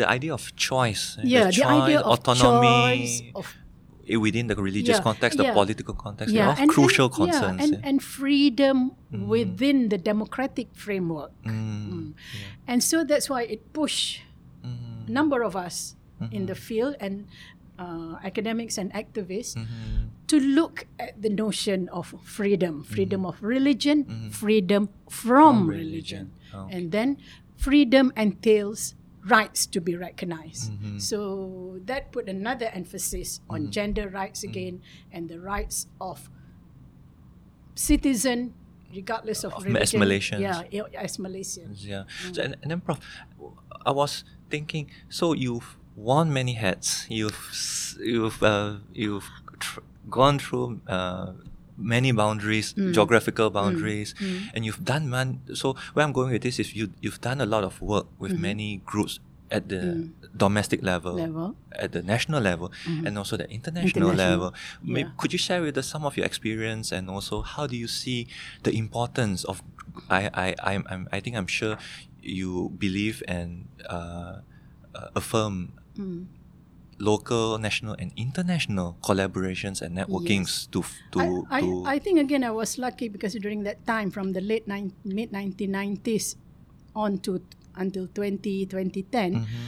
The 0.00 0.06
idea 0.16 0.32
of 0.38 0.42
choice. 0.70 1.04
eh, 1.18 1.22
yeah, 1.34 1.48
the, 1.50 1.64
idea 1.80 2.00
of 2.00 2.12
autonomy 2.18 2.68
choice, 2.68 3.14
of 3.40 3.46
within 4.16 4.46
the 4.48 4.56
religious 4.56 4.96
Yeah, 4.96 5.02
context, 5.04 5.36
the 5.36 5.44
yeah. 5.44 5.52
political 5.52 5.92
context, 5.94 6.32
yeah, 6.32 6.46
yeah, 6.46 6.52
of 6.52 6.60
and, 6.60 6.70
crucial 6.70 7.06
and, 7.06 7.14
concerns. 7.14 7.58
yeah, 7.60 7.64
and, 7.76 7.84
and 7.84 7.96
freedom 8.02 8.92
within 9.12 9.88
the 9.90 9.98
democratic 9.98 10.68
framework. 10.72 11.32
Mm, 11.44 12.14
And 12.66 12.80
so 12.82 13.04
that's 13.04 13.28
why 13.28 13.42
it 13.44 13.72
pushed 13.72 14.22
mm, 14.64 15.08
a 15.08 15.10
number 15.10 15.42
of 15.42 15.56
us 15.56 15.94
in 16.18 16.26
Mm-hmm. 16.26 16.46
the 16.50 16.54
field 16.58 16.94
and 16.98 17.30
uh, 17.78 18.18
academics 18.26 18.74
and 18.74 18.90
activists 18.90 19.54
mhm. 19.54 20.10
to 20.26 20.40
look 20.42 20.90
at 20.98 21.14
the 21.22 21.30
notion 21.30 21.86
of 21.94 22.10
freedom, 22.26 22.82
freedom 22.82 23.22
of 23.22 23.38
religion, 23.38 24.02
freedom 24.34 24.90
from, 25.06 25.70
Mm-hmm. 25.70 25.70
From 25.70 25.70
religion. 25.70 26.24
religion. 26.50 26.74
And 26.74 26.90
then 26.90 27.22
freedom 27.54 28.10
entails 28.18 28.97
rights 29.28 29.66
to 29.66 29.80
be 29.80 29.94
recognized. 29.96 30.72
Mm-hmm. 30.72 30.98
So 30.98 31.78
that 31.84 32.12
put 32.12 32.28
another 32.28 32.66
emphasis 32.72 33.40
on 33.48 33.70
gender 33.70 34.08
rights 34.08 34.40
Mm-hmm. 34.40 34.50
again 34.50 34.74
and 35.12 35.28
the 35.28 35.38
rights 35.40 35.86
of 36.00 36.28
citizen 37.74 38.54
regardless 38.94 39.44
of, 39.44 39.52
Of- 39.52 39.64
religion. 39.64 40.00
as 40.02 40.08
Malaysians. 40.08 40.40
Yeah, 40.40 40.62
yeah, 40.70 41.00
as 41.00 41.16
Malaysians. 41.18 41.84
Yeah. 41.84 42.04
Mm. 42.26 42.34
So, 42.34 42.42
and, 42.42 42.56
and 42.62 42.70
then, 42.70 42.80
Prof, 42.80 42.98
I 43.84 43.90
was 43.92 44.24
thinking. 44.50 44.90
So 45.08 45.32
you've 45.34 45.76
worn 45.96 46.32
many 46.32 46.54
hats. 46.54 47.06
You've 47.08 47.38
you've 48.00 48.42
uh, 48.42 48.76
you've 48.92 49.28
tr- 49.58 49.80
gone 50.08 50.38
through 50.38 50.80
uh, 50.88 51.32
many 51.78 52.10
boundaries, 52.12 52.74
Mm. 52.74 52.92
geographical 52.92 53.48
boundaries, 53.50 54.14
and 54.54 54.66
you've 54.66 54.84
done 54.84 55.08
man. 55.08 55.40
So 55.54 55.76
where 55.94 56.04
I'm 56.04 56.12
going 56.12 56.32
with 56.34 56.42
this 56.42 56.58
is 56.58 56.74
you 56.74 56.90
you've 57.00 57.20
done 57.22 57.40
a 57.40 57.46
lot 57.46 57.62
of 57.64 57.80
work 57.80 58.06
with 58.18 58.34
many 58.38 58.82
groups 58.84 59.20
at 59.50 59.68
the 59.72 60.10
domestic 60.36 60.82
level, 60.82 61.14
Mm-hmm. 61.16 61.32
Level. 61.32 61.56
at 61.72 61.92
the 61.96 62.02
national 62.02 62.40
level, 62.42 62.68
and 63.06 63.16
also 63.16 63.36
the 63.40 63.48
international, 63.48 64.10
International, 64.12 64.52
level. 64.52 64.54
May- 64.82 65.08
yeah. 65.08 65.16
Could 65.16 65.32
you 65.32 65.38
share 65.40 65.62
with 65.62 65.78
us 65.78 65.86
some 65.88 66.04
of 66.04 66.16
your 66.18 66.26
experience 66.26 66.92
and 66.92 67.08
also 67.08 67.40
how 67.40 67.64
do 67.66 67.76
you 67.76 67.88
see 67.88 68.26
the 68.66 68.72
importance 68.76 69.44
of? 69.48 69.62
I 70.10 70.28
I 70.34 70.46
I'm, 70.62 70.82
I'm 70.90 71.02
I 71.16 71.18
think 71.24 71.34
I'm 71.36 71.48
sure 71.48 71.78
you 72.22 72.70
believe 72.76 73.22
and 73.26 73.66
uh, 73.88 74.44
uh, 74.94 75.08
affirm 75.16 75.72
Mm. 75.98 76.26
Local, 76.98 77.58
national, 77.58 77.94
and 77.98 78.10
international 78.16 78.98
collaborations 79.02 79.80
and 79.82 79.96
networkings 79.96 80.66
to 80.74 80.80
f- 80.82 80.98
to 81.12 81.18
I, 81.20 81.60
to 81.60 81.84
I, 81.86 81.94
I 81.94 81.98
think 81.98 82.18
again 82.18 82.42
I 82.44 82.50
was 82.50 82.78
lucky 82.78 83.08
because 83.08 83.34
during 83.38 83.62
that 83.64 83.86
time 83.86 84.10
from 84.10 84.32
the 84.34 84.40
late 84.42 84.66
nine, 84.66 84.92
mid 85.04 85.30
1990s 85.32 86.36
on 86.94 87.18
to 87.22 87.40
until 87.76 88.06
20 88.10 88.66
2010 88.66 89.46
Mm-hmm. 89.46 89.66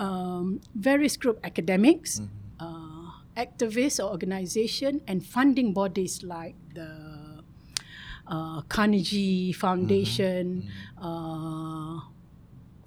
um, 0.00 0.60
various 0.74 1.16
group 1.16 1.38
academics 1.44 2.20
Mm-hmm. 2.20 2.64
uh, 2.64 3.10
activists 3.36 3.98
or 4.02 4.10
organization 4.10 5.00
and 5.06 5.24
funding 5.24 5.72
bodies 5.72 6.22
like 6.22 6.54
the 6.74 7.42
uh, 8.26 8.60
Carnegie 8.68 9.52
Foundation 9.52 10.68
Mm-hmm. 10.68 11.04
uh, 11.04 12.00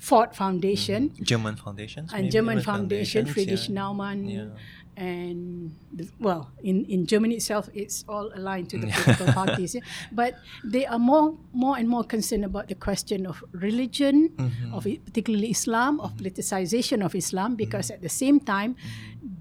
Ford 0.06 0.32
Foundation 0.42 1.10
mm-hmm. 1.10 1.24
German 1.32 1.56
foundations 1.56 2.14
and? 2.14 2.30
German 2.30 2.62
Foundation, 2.62 3.26
Friedrich 3.26 3.66
yeah. 3.68 3.76
Naumann, 3.78 4.20
Yeah. 4.30 4.54
and 4.96 5.74
the, 5.98 6.06
well, 6.20 6.52
in, 6.62 6.86
in 6.86 7.08
Germany 7.12 7.36
itself, 7.42 7.66
it's 7.74 8.06
all 8.08 8.30
aligned 8.40 8.70
to 8.70 8.78
the 8.78 8.88
political 8.94 9.34
parties. 9.34 9.74
Yeah? 9.74 9.82
But 10.12 10.36
they 10.64 10.86
are 10.86 11.02
more 11.12 11.28
more 11.64 11.76
and 11.82 11.88
more 11.90 12.06
concerned 12.16 12.46
about 12.46 12.66
the 12.72 12.78
question 12.88 13.26
of 13.26 13.44
religion, 13.52 14.16
Mm-hmm. 14.38 14.78
of 14.78 14.86
it, 14.86 15.02
particularly 15.10 15.50
Islam, 15.58 16.00
of 16.00 16.14
mm-hmm. 16.14 16.22
politicization 16.22 17.00
of 17.08 17.12
Islam, 17.24 17.50
mm-hmm. 17.52 17.66
because 17.66 17.88
at 17.90 18.02
the 18.06 18.14
same 18.24 18.38
time, 18.40 18.72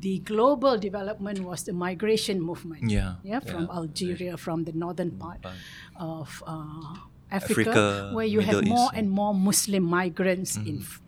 the 0.00 0.16
global 0.32 0.74
development 0.88 1.38
was 1.50 1.64
the 1.68 1.74
migration 1.86 2.40
movement. 2.40 2.88
Yeah, 2.88 3.20
yeah, 3.22 3.40
from. 3.44 3.68
Algeria, 3.68 4.36
from 4.46 4.64
the 4.64 4.72
northern 4.72 5.12
part 5.22 5.40
Part. 5.44 5.56
of 6.00 6.28
uh, 6.46 7.12
Africa, 7.34 7.70
Africa, 7.70 8.10
where 8.14 8.26
you 8.26 8.40
have 8.40 8.62
more 8.64 8.90
East, 8.90 8.98
and 8.98 9.10
more 9.10 9.34
Muslim 9.34 9.82
migrants 9.82 10.56
in 10.56 10.78
F- 10.80 11.00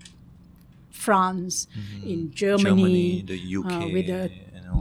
France, 0.91 1.69
in 2.05 2.33
Germany, 2.35 3.23
Germany, 3.23 3.25
the 3.27 3.39
UK, 3.61 3.73
uh, 3.73 3.89
with 3.93 4.07
the 4.07 4.23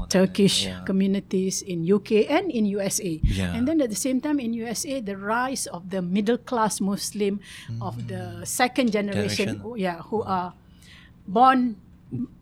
Turkish 0.09 0.65
yeah. 0.65 0.81
communities 0.83 1.61
in 1.61 1.85
UK 1.85 2.25
and 2.27 2.49
in 2.49 2.65
USA. 2.65 3.19
Yeah. 3.21 3.53
And 3.53 3.67
then 3.67 3.79
at 3.81 3.89
the 3.89 3.95
same 3.99 4.19
time 4.19 4.39
in 4.39 4.53
USA, 4.53 4.99
the 4.99 5.15
rise 5.17 5.67
of 5.67 5.89
the 5.93 6.01
middle 6.01 6.37
class 6.41 6.81
Muslim 6.81 7.39
of 7.81 8.07
the 8.07 8.41
second 8.45 8.91
generation, 8.91 9.61
Generation. 9.61 9.61
who- 9.61 9.77
yeah, 9.77 10.01
who 10.09 10.23
are 10.23 10.53
born 11.27 11.77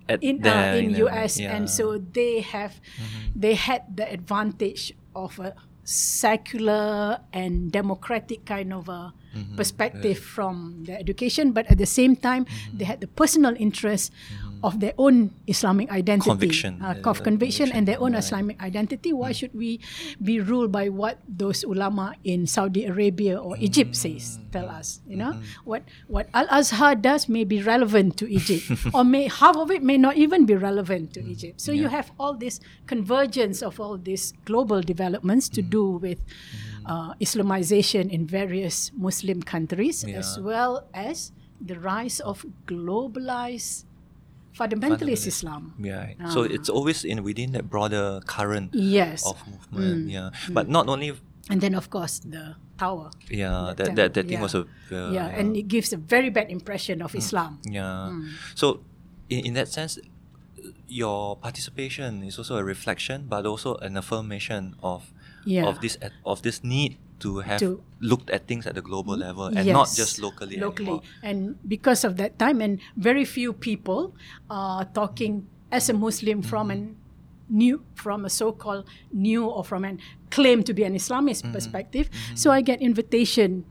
At 0.08 0.20
in 0.24 0.44
uh, 0.44 0.76
in 0.80 0.92
the- 0.94 1.08
US, 1.08 1.40
yeah. 1.40 1.52
Mm-hmm. 1.52 1.56
and 1.56 1.66
so 1.70 1.96
they 1.98 2.44
have 2.44 2.80
they 3.36 3.56
had 3.56 3.88
the 3.96 4.04
advantage 4.08 4.92
of 5.16 5.40
a 5.40 5.56
secular 5.84 7.20
and 7.34 7.72
democratic 7.72 8.46
kind 8.46 8.74
of 8.74 8.90
a 8.90 9.14
Mm-hmm. 9.34 9.58
perspective 9.58 10.20
from 10.22 10.84
the 10.86 10.94
education, 10.94 11.54
but 11.58 11.66
at 11.66 11.80
the 11.82 11.90
same 11.90 12.14
time 12.16 12.46
Mm-hmm. 12.46 12.78
they 12.78 12.86
had 12.86 13.02
the 13.02 13.08
personal 13.10 13.56
interest 13.58 14.14
of 14.64 14.80
their 14.80 14.94
own 14.98 15.36
Islamic 15.46 15.92
identity, 15.92 16.32
Conviction. 16.32 16.80
Ah, 16.80 16.96
uh, 16.96 17.12
of 17.12 17.20
the 17.20 17.24
conviction, 17.28 17.68
and 17.76 17.84
their 17.86 18.00
own 18.00 18.16
right. 18.16 18.24
Islamic 18.24 18.56
identity. 18.64 19.12
Why 19.12 19.36
hmm. 19.36 19.38
should 19.38 19.54
we 19.54 19.84
be 20.24 20.40
ruled 20.40 20.72
by 20.72 20.88
what 20.88 21.20
those 21.28 21.68
ulama 21.68 22.16
in 22.24 22.48
Saudi 22.48 22.88
Arabia 22.88 23.36
or 23.38 23.60
hmm. 23.60 23.68
Egypt 23.68 23.94
says? 23.94 24.40
Tell 24.56 24.72
us, 24.72 25.04
you 25.06 25.20
know, 25.20 25.36
hmm. 25.36 25.44
what 25.68 25.84
what 26.08 26.32
Al 26.34 26.48
Azhar 26.48 26.96
does 26.96 27.28
may 27.28 27.44
be 27.44 27.62
relevant 27.62 28.16
to 28.24 28.26
Egypt, 28.32 28.72
or 28.96 29.04
may 29.04 29.28
half 29.28 29.60
of 29.60 29.70
it 29.70 29.84
may 29.84 30.00
not 30.00 30.16
even 30.16 30.48
be 30.48 30.56
relevant 30.56 31.14
to 31.14 31.22
Egypt. 31.22 31.60
So 31.60 31.76
you 31.76 31.92
have 31.92 32.10
all 32.18 32.34
this 32.34 32.64
convergence 32.88 33.62
of 33.62 33.84
all 33.84 34.00
these 34.00 34.32
global 34.48 34.80
developments 34.80 35.52
to 35.60 35.62
do 35.62 36.00
with 36.00 36.24
uh, 36.88 37.14
Islamization 37.20 38.08
in 38.10 38.26
various 38.26 38.92
Muslim 38.96 39.44
countries, 39.44 40.08
as 40.08 40.40
well 40.40 40.88
as 40.94 41.32
the 41.60 41.80
rise 41.80 42.20
of 42.20 42.46
globalized 42.68 43.86
fundamentalist. 44.54 45.28
Islam. 45.28 45.74
Yeah. 45.82 46.14
So 46.30 46.44
it's 46.44 46.70
always 46.70 47.04
in 47.04 47.24
within 47.24 47.52
that 47.54 47.70
broader 47.70 48.22
current. 48.26 48.74
Yes. 48.74 49.26
of 49.26 49.38
movement. 49.48 50.10
Yeah. 50.10 50.30
But 50.50 50.70
not 50.70 50.88
only 50.88 51.14
And 51.52 51.60
then, 51.60 51.76
of 51.76 51.90
course, 51.92 52.24
the 52.24 52.56
tower. 52.80 53.12
yeah, 53.28 53.76
That 53.76 54.00
that 54.00 54.16
that, 54.16 54.26
thing 54.32 54.40
yeah. 54.40 54.48
was 54.48 54.56
a 54.56 54.64
uh, 54.96 55.12
yeah, 55.12 55.28
and 55.28 55.60
it 55.60 55.68
gives 55.68 55.92
a 55.92 56.00
very 56.00 56.32
bad 56.32 56.48
impression 56.48 57.04
of 57.04 57.12
Islam. 57.20 57.60
Yeah. 57.68 58.16
Mm. 58.16 58.32
So, 58.56 58.80
in, 59.28 59.52
in 59.52 59.54
that 59.60 59.68
sense, 59.68 60.00
your 60.88 61.36
participation 61.36 62.24
is 62.24 62.40
also 62.40 62.56
a 62.56 62.64
reflection, 62.64 63.28
but 63.28 63.44
also 63.46 63.76
an 63.84 63.98
affirmation 64.00 64.80
of 64.80 65.12
Yeah. 65.44 65.68
of 65.68 65.84
this 65.84 66.00
of 66.24 66.40
this 66.48 66.64
need 66.64 66.96
to 67.24 67.40
have 67.40 67.60
To- 67.64 67.80
looked 68.00 68.30
at 68.30 68.48
things 68.48 68.68
at 68.68 68.76
the 68.76 68.82
global 68.84 69.16
level 69.16 69.46
and 69.48 69.64
not 69.72 69.90
just 69.96 70.20
locally. 70.20 70.58
Locally, 70.60 71.00
anymore. 71.00 71.04
and 71.24 71.56
because 71.68 72.04
of 72.04 72.18
that 72.18 72.38
time, 72.38 72.60
and 72.62 72.80
very 72.98 73.24
few 73.26 73.54
people 73.54 74.12
are 74.50 74.84
talking 74.92 75.48
as 75.72 75.90
a 75.90 75.94
Muslim 75.96 76.42
from 76.44 76.70
an 76.72 76.96
new 77.50 77.84
from 77.96 78.26
a 78.26 78.30
so-called 78.30 78.88
new 79.12 79.46
or 79.46 79.64
from 79.64 79.84
an 79.86 80.00
claim 80.32 80.64
to 80.64 80.74
be 80.74 80.84
an 80.84 80.96
Islamist 80.96 81.44
Mm-hmm. 81.44 81.54
perspective. 81.54 82.06
So 82.36 82.52
I 82.52 82.62
get 82.62 82.82
invitation 82.82 83.66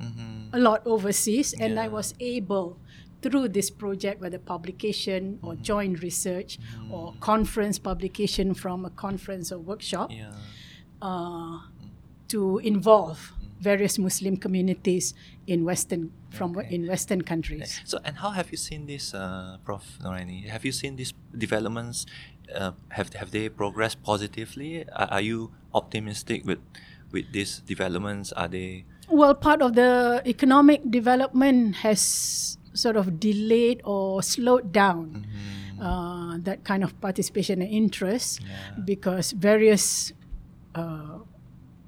a 0.53 0.59
lot 0.61 0.81
overseas, 0.87 1.53
and 1.57 1.81
I 1.81 1.89
was 1.89 2.15
able 2.21 2.79
through 3.23 3.49
this 3.55 3.71
project, 3.71 4.21
whether 4.21 4.39
publication 4.39 5.39
or 5.43 5.53
Mm-hmm. 5.55 5.63
joint 5.71 5.95
research 6.03 6.59
or 6.91 7.15
conference 7.21 7.79
publication 7.79 8.55
from 8.55 8.85
a 8.85 8.91
conference 8.91 9.53
or 9.55 9.59
workshop, 9.61 10.11
Yeah. 10.11 10.35
uh, 11.01 11.59
to 12.29 12.59
involve 12.65 13.33
various 13.63 13.95
Muslim 13.99 14.35
communities 14.37 15.15
in 15.47 15.63
Western 15.65 16.11
from 16.35 16.59
Okay. 16.59 16.75
in 16.75 16.87
Western 16.91 17.23
countries. 17.23 17.79
So, 17.87 17.99
and 18.05 18.19
how 18.19 18.31
have 18.35 18.51
you 18.51 18.59
seen 18.59 18.87
this, 18.91 19.15
uh, 19.15 19.57
Prof. 19.65 19.85
Noraini? 20.03 20.51
Have 20.51 20.65
you 20.67 20.73
seen 20.75 20.97
these 20.99 21.15
developments? 21.31 22.05
Uh, 22.53 22.73
have 22.91 23.15
have 23.15 23.31
they 23.31 23.49
progressed 23.49 24.03
positively? 24.03 24.83
Are, 24.91 25.09
are 25.17 25.25
you 25.25 25.55
optimistic 25.73 26.43
with 26.45 26.59
with 27.15 27.31
these 27.33 27.63
developments? 27.65 28.33
Are 28.35 28.49
they? 28.51 28.85
Well, 29.09 29.35
part 29.39 29.63
of 29.63 29.79
the 29.79 30.21
economic 30.27 30.83
development 30.91 31.85
has 31.87 32.57
sort 32.75 32.97
of 32.97 33.21
delayed 33.21 33.81
or 33.85 34.23
slowed 34.25 34.73
down 34.73 35.27
uh, 35.77 36.41
that 36.41 36.65
kind 36.65 36.81
of 36.83 36.97
participation 37.05 37.61
and 37.61 37.69
interest 37.71 38.41
Yeah. 38.41 38.81
because 38.85 39.37
various 39.37 40.13
uh, 40.75 41.21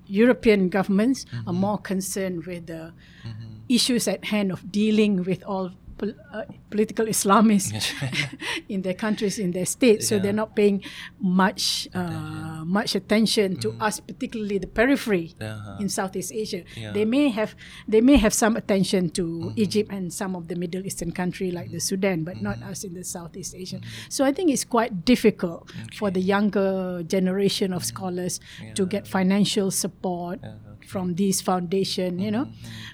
European 0.06 0.68
governments 0.68 1.24
are 1.32 1.52
mm-hmm. 1.52 1.54
more 1.54 1.78
concerned 1.78 2.46
with 2.46 2.66
the 2.66 2.92
mm-hmm. 3.24 3.56
issues 3.68 4.08
at 4.08 4.24
hand 4.24 4.52
of 4.52 4.70
dealing 4.70 5.24
with 5.24 5.42
all 5.44 5.70
pol- 5.98 6.18
uh, 6.32 6.44
political 6.70 7.06
Islamists 7.06 7.72
in 8.68 8.82
their 8.82 8.94
countries, 8.94 9.38
in 9.38 9.50
their 9.52 9.66
states. 9.66 10.08
So 10.08 10.14
Yeah. 10.16 10.22
they're 10.22 10.40
not 10.44 10.54
paying 10.56 10.82
much 11.20 11.88
uh, 11.94 12.64
much 12.64 12.94
attention 12.94 13.56
to 13.64 13.68
us, 13.80 14.00
particularly 14.00 14.58
the 14.58 14.66
periphery 14.66 15.34
Uh-huh. 15.40 15.80
in 15.82 15.88
Southeast 15.88 16.32
Asia. 16.32 16.62
Yeah. 16.76 16.92
They 16.92 17.04
may 17.04 17.28
have 17.30 17.54
they 17.88 18.00
may 18.00 18.16
have 18.16 18.34
some 18.34 18.56
attention 18.56 19.10
to 19.18 19.52
Egypt 19.56 19.90
and 19.92 20.12
some 20.12 20.36
of 20.36 20.48
the 20.48 20.56
Middle 20.56 20.82
Eastern 20.86 21.12
country 21.12 21.50
like 21.50 21.70
the 21.70 21.80
Sudan, 21.80 22.24
but 22.24 22.40
not 22.42 22.56
us 22.70 22.84
in 22.84 22.94
the 22.94 23.04
Southeast 23.04 23.54
Asia. 23.54 23.80
So 24.08 24.24
I 24.24 24.32
think 24.32 24.50
it's 24.50 24.64
quite 24.64 25.04
difficult 25.04 25.70
for 25.98 26.10
the 26.10 26.20
younger 26.20 27.02
generation 27.06 27.72
of 27.72 27.84
scholars 27.84 28.40
to 28.74 28.86
get 28.86 29.06
financial 29.06 29.70
support 29.70 30.38
Yeah, 30.42 30.56
okay. 30.74 30.86
from 30.86 31.14
these 31.14 31.40
foundation, 31.40 32.18
you 32.18 32.30
know, 32.30 32.46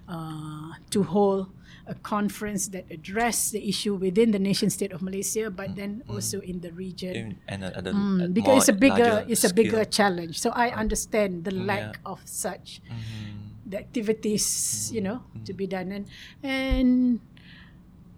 uh, 0.08 0.70
to 0.90 1.02
hold 1.02 1.48
a 1.90 1.94
conference 2.07 2.70
that 2.70 2.87
address 2.87 3.50
the 3.50 3.59
issue 3.66 3.98
within 3.98 4.31
the 4.31 4.38
nation 4.38 4.70
state 4.70 4.94
of 4.94 5.03
Malaysia, 5.03 5.50
but 5.50 5.74
then 5.74 6.07
also 6.07 6.38
in 6.38 6.62
the 6.62 6.70
region. 6.70 7.14
In, 7.18 7.29
and 7.50 7.64
at 7.66 7.83
the, 7.83 7.90
Mm, 7.90 8.31
at 8.31 8.35
because 8.35 8.62
it's 8.62 8.70
a 8.70 8.79
bigger 8.79 9.26
it's 9.26 9.42
a 9.42 9.50
bigger 9.50 9.83
scale. 9.83 9.96
challenge 9.98 10.38
so 10.38 10.55
i 10.55 10.70
understand 10.70 11.42
the 11.42 11.50
Yeah. 11.50 11.66
lack 11.66 11.98
of 12.07 12.22
such 12.24 12.79
Mhm. 12.87 13.66
the 13.66 13.79
activities 13.83 14.46
you 14.94 15.03
know 15.03 15.26
to 15.42 15.50
be 15.53 15.66
done 15.66 15.90
and 15.90 16.05
and 16.46 17.18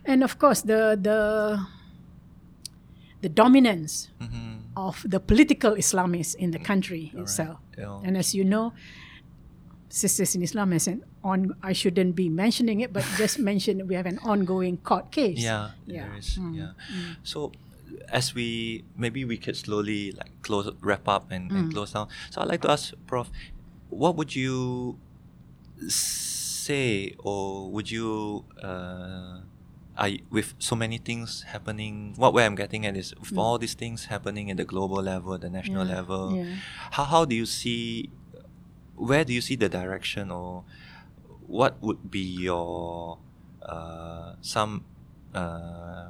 and 0.05 0.21
of 0.21 0.37
course 0.37 0.61
the 0.69 1.01
the 1.01 1.19
the 3.25 3.29
dominance 3.33 4.11
Mhm. 4.21 4.69
of 4.77 5.01
the 5.09 5.21
political 5.21 5.73
islamists 5.81 6.35
in 6.37 6.51
the 6.53 6.59
country 6.61 7.09
itself 7.17 7.57
Yeah. 7.79 8.05
and 8.05 8.17
as 8.21 8.35
you 8.37 8.45
know 8.45 8.73
sisters 9.89 10.35
in 10.37 10.43
islam 10.43 10.73
has 10.77 10.89
an 10.89 11.01
on 11.25 11.55
i 11.63 11.73
shouldn't 11.73 12.15
be 12.17 12.29
mentioning 12.29 12.81
it 12.81 12.93
but 12.93 13.05
just 13.17 13.39
mention 13.51 13.87
we 13.87 13.95
have 13.95 14.07
an 14.07 14.19
ongoing 14.25 14.77
court 14.79 15.11
case 15.11 15.39
Yeah, 15.39 15.71
Yeah. 15.87 16.07
there 16.09 16.19
is. 16.19 16.39
Mm, 16.39 16.55
Yeah. 16.57 16.73
So 17.23 17.53
as 18.11 18.35
we 18.35 18.83
maybe 18.97 19.25
we 19.25 19.37
could 19.39 19.57
slowly 19.57 20.13
like 20.13 20.31
close 20.43 20.67
wrap 20.83 21.07
up 21.09 21.31
and, 21.31 21.51
and 21.53 21.67
Mm. 21.69 21.73
close 21.73 21.93
down. 21.93 22.09
So 22.31 22.41
I'd 22.43 22.49
like 22.49 22.63
to 22.63 22.71
ask 22.71 22.93
Prof, 23.07 23.31
what 23.91 24.17
would 24.17 24.35
you 24.35 24.99
say 25.89 27.15
or 27.19 27.71
would 27.71 27.91
you 27.91 28.45
uh 28.63 29.41
I 29.97 30.21
with 30.31 30.55
so 30.59 30.75
many 30.75 30.97
things 30.99 31.43
happening 31.53 32.15
what 32.17 32.33
where 32.33 32.47
I'm 32.47 32.55
getting 32.55 32.87
at 32.87 32.97
is 32.97 33.15
with 33.21 33.37
all 33.37 33.59
these 33.59 33.75
things 33.75 34.07
happening 34.07 34.51
at 34.51 34.57
the 34.57 34.65
global 34.65 35.03
level, 35.03 35.37
the 35.39 35.51
national 35.51 35.85
Mm. 35.85 35.89
Yeah, 35.91 35.97
level, 35.97 36.25
yeah. 36.37 36.55
how 36.97 37.05
how 37.05 37.23
do 37.25 37.35
you 37.37 37.45
see 37.47 38.09
where 38.97 39.25
do 39.25 39.33
you 39.33 39.41
see 39.41 39.57
the 39.57 39.69
direction 39.69 40.31
or 40.31 40.65
what 41.53 41.73
would 41.85 42.01
be 42.11 42.25
your 42.49 43.19
uh, 43.73 44.33
some 44.41 44.73
uh, 45.35 46.09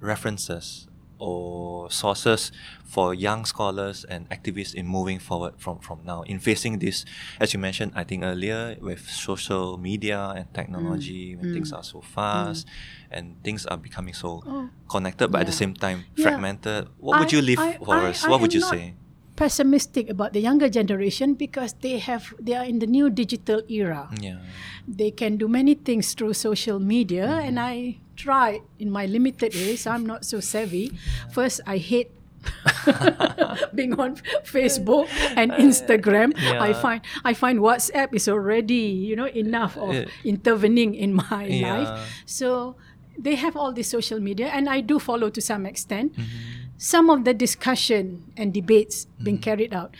references 0.00 0.86
or 1.18 1.90
sources 1.90 2.50
for 2.84 3.14
young 3.14 3.44
scholars 3.44 4.04
and 4.12 4.28
activists 4.30 4.74
in 4.74 4.86
moving 4.86 5.18
forward 5.18 5.54
from, 5.58 5.78
from 5.78 5.98
now 6.04 6.22
in 6.22 6.38
facing 6.38 6.78
this 6.80 7.04
as 7.40 7.54
you 7.54 7.58
mentioned 7.58 7.90
i 7.94 8.02
think 8.04 8.22
earlier 8.24 8.76
with 8.80 9.00
social 9.08 9.78
media 9.78 10.20
and 10.36 10.46
technology 10.52 11.36
when 11.36 11.52
things 11.54 11.72
are 11.72 11.84
so 11.84 12.00
fast 12.00 12.66
and 13.10 13.24
things 13.46 13.64
are 13.66 13.76
becoming 13.78 14.12
so 14.14 14.42
Oh. 14.46 14.68
connected 14.88 15.28
but 15.30 15.40
at 15.42 15.46
the 15.46 15.52
same 15.62 15.72
time 15.74 16.04
Yeah. 16.16 16.24
fragmented 16.24 16.88
what 16.98 17.18
would 17.20 17.32
I- 17.32 17.36
you 17.36 17.42
leave 17.42 17.60
I- 17.60 17.78
for 17.78 17.94
I- 17.94 18.10
us 18.10 18.26
what 18.28 18.40
would 18.40 18.52
you 18.52 18.60
not 18.60 18.70
say 18.70 18.94
pessimistic 19.36 20.08
about 20.08 20.32
the 20.32 20.40
younger 20.40 20.68
generation 20.68 21.34
because 21.34 21.74
they 21.82 21.98
have 21.98 22.32
they 22.38 22.54
are 22.54 22.64
in 22.64 22.78
the 22.78 22.86
new 22.86 23.10
digital 23.10 23.62
era 23.68 24.06
yeah 24.20 24.38
they 24.86 25.10
can 25.10 25.36
do 25.36 25.48
many 25.48 25.74
things 25.74 26.14
through 26.14 26.32
social 26.32 26.78
media 26.78 27.26
Mm-hmm. 27.26 27.48
and 27.50 27.56
i 27.58 27.98
tried 28.14 28.62
in 28.78 28.90
my 28.94 29.06
limited 29.06 29.50
ways 29.54 29.86
i'm 29.90 30.06
not 30.06 30.24
so 30.24 30.38
savvy 30.38 30.92
first 31.34 31.60
i 31.66 31.78
hate 31.78 32.10
being 33.74 33.94
on 33.98 34.16
facebook 34.44 35.08
and 35.36 35.50
instagram 35.52 36.30
i 36.60 36.70
Yeah. 36.70 36.80
find 36.80 37.00
i 37.24 37.32
find 37.34 37.58
whatsapp 37.58 38.14
is 38.14 38.28
already 38.28 38.92
you 39.08 39.16
know 39.16 39.26
enough 39.28 39.76
of 39.76 39.94
intervening 40.24 40.94
in 40.94 41.14
my 41.14 41.46
Yeah. 41.48 41.74
life 41.78 42.22
so 42.26 42.76
they 43.18 43.34
have 43.36 43.56
all 43.56 43.72
this 43.72 43.88
social 43.88 44.20
media 44.20 44.46
and 44.50 44.68
i 44.68 44.80
do 44.80 44.98
follow 44.98 45.30
to 45.30 45.40
some 45.40 45.66
extent 45.66 46.12
Mm-hmm. 46.14 46.53
Some 46.84 47.08
of 47.08 47.24
the 47.24 47.32
discussion 47.32 48.28
and 48.36 48.52
debates 48.52 49.06
being 49.24 49.38
carried 49.40 49.72
out 49.72 49.96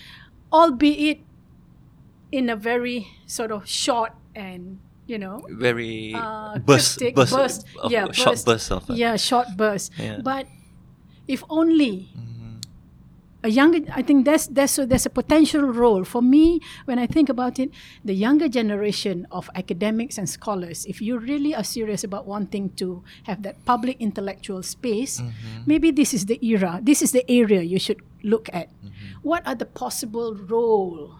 albeit 0.53 1.21
in 2.31 2.51
a 2.53 2.57
very 2.57 3.09
sort 3.25 3.51
of 3.51 3.65
short 3.67 4.13
and 4.37 4.79
you 5.07 5.17
know 5.17 5.41
very 5.49 6.13
uh, 6.13 6.59
burst, 6.59 7.01
burst, 7.15 7.33
burst, 7.33 7.61
of, 7.83 7.89
yeah, 7.91 8.05
short 8.13 8.37
burst, 8.37 8.47
burst 8.47 8.69
of 8.73 8.91
it. 8.91 8.97
yeah, 8.97 9.17
short 9.17 9.49
burst. 9.57 9.93
Yeah. 9.97 10.21
But 10.23 10.47
if 11.29 11.41
only 11.49 12.09
Mhm. 12.13 12.34
A 13.45 13.51
younger, 13.53 13.81
I 13.93 14.01
think 14.01 14.25
that's 14.25 14.47
that's 14.49 14.73
so 14.73 14.83
there's 14.89 15.05
a 15.05 15.13
potential 15.13 15.61
role 15.69 16.03
for 16.05 16.23
me 16.25 16.61
when 16.89 16.97
I 16.99 17.05
think 17.07 17.29
about 17.29 17.59
it. 17.61 17.69
The 18.01 18.17
younger 18.17 18.49
generation 18.49 19.27
of 19.31 19.51
academics 19.55 20.17
and 20.17 20.25
scholars, 20.29 20.89
if 20.89 21.05
you 21.05 21.19
really 21.21 21.53
are 21.55 21.63
serious 21.65 22.03
about 22.09 22.25
wanting 22.27 22.73
to 22.81 23.05
have 23.29 23.45
that 23.45 23.61
public 23.69 24.01
intellectual 24.01 24.63
space, 24.65 25.21
Mm-hmm. 25.21 25.69
maybe 25.69 25.89
this 25.93 26.15
is 26.17 26.25
the 26.27 26.41
era, 26.41 26.81
this 26.83 27.03
is 27.05 27.13
the 27.13 27.25
area 27.29 27.61
you 27.63 27.79
should 27.79 28.01
look 28.25 28.49
at. 28.53 28.73
Mm-hmm. 28.81 29.21
What 29.23 29.45
are 29.47 29.55
the 29.55 29.69
possible 29.69 30.33
role, 30.49 31.13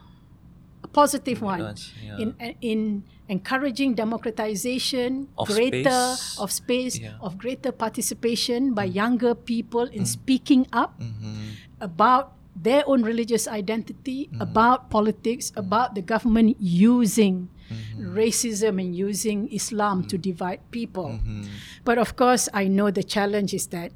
a 0.83 0.89
positive 0.89 1.43
one, 1.45 1.61
yeah. 2.01 2.17
in 2.23 2.29
in 2.65 2.81
encouraging 3.29 3.95
democratization, 3.97 5.29
Of 5.39 5.49
greater 5.49 5.91
space. 6.17 6.39
of 6.39 6.49
space, 6.53 6.95
Yeah. 7.01 7.17
of 7.25 7.37
greater 7.39 7.73
participation 7.73 8.75
by 8.75 8.85
Mm. 8.89 8.95
younger 8.95 9.33
people 9.35 9.89
in 9.89 10.05
speaking 10.05 10.67
up 10.73 11.01
Mhm. 11.01 11.44
About 11.85 12.33
their 12.57 12.81
own 12.89 13.03
religious 13.05 13.45
identity, 13.45 14.31
Mm-hmm. 14.33 14.41
about 14.41 14.89
politics, 14.89 15.53
about 15.55 15.93
the 15.95 16.01
government 16.03 16.57
using 16.59 17.53
Mm-hmm. 17.65 18.13
racism 18.13 18.77
and 18.81 18.93
using 18.95 19.49
Islam 19.49 20.05
to 20.13 20.17
divide 20.21 20.61
people. 20.71 21.17
Mhm. 21.17 21.49
But 21.85 21.97
of 21.97 22.13
course, 22.17 22.45
I 22.53 22.69
know 22.69 22.93
the 22.93 23.03
challenge 23.03 23.57
is 23.57 23.73
that 23.73 23.89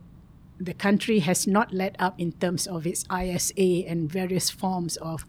the 0.56 0.72
country 0.72 1.20
has 1.20 1.46
not 1.46 1.68
let 1.70 1.92
up 2.00 2.16
in 2.18 2.32
terms 2.42 2.66
of 2.66 2.88
its 2.88 3.04
ISA 3.12 3.84
and 3.86 4.08
various 4.10 4.48
forms 4.48 4.96
of 5.04 5.28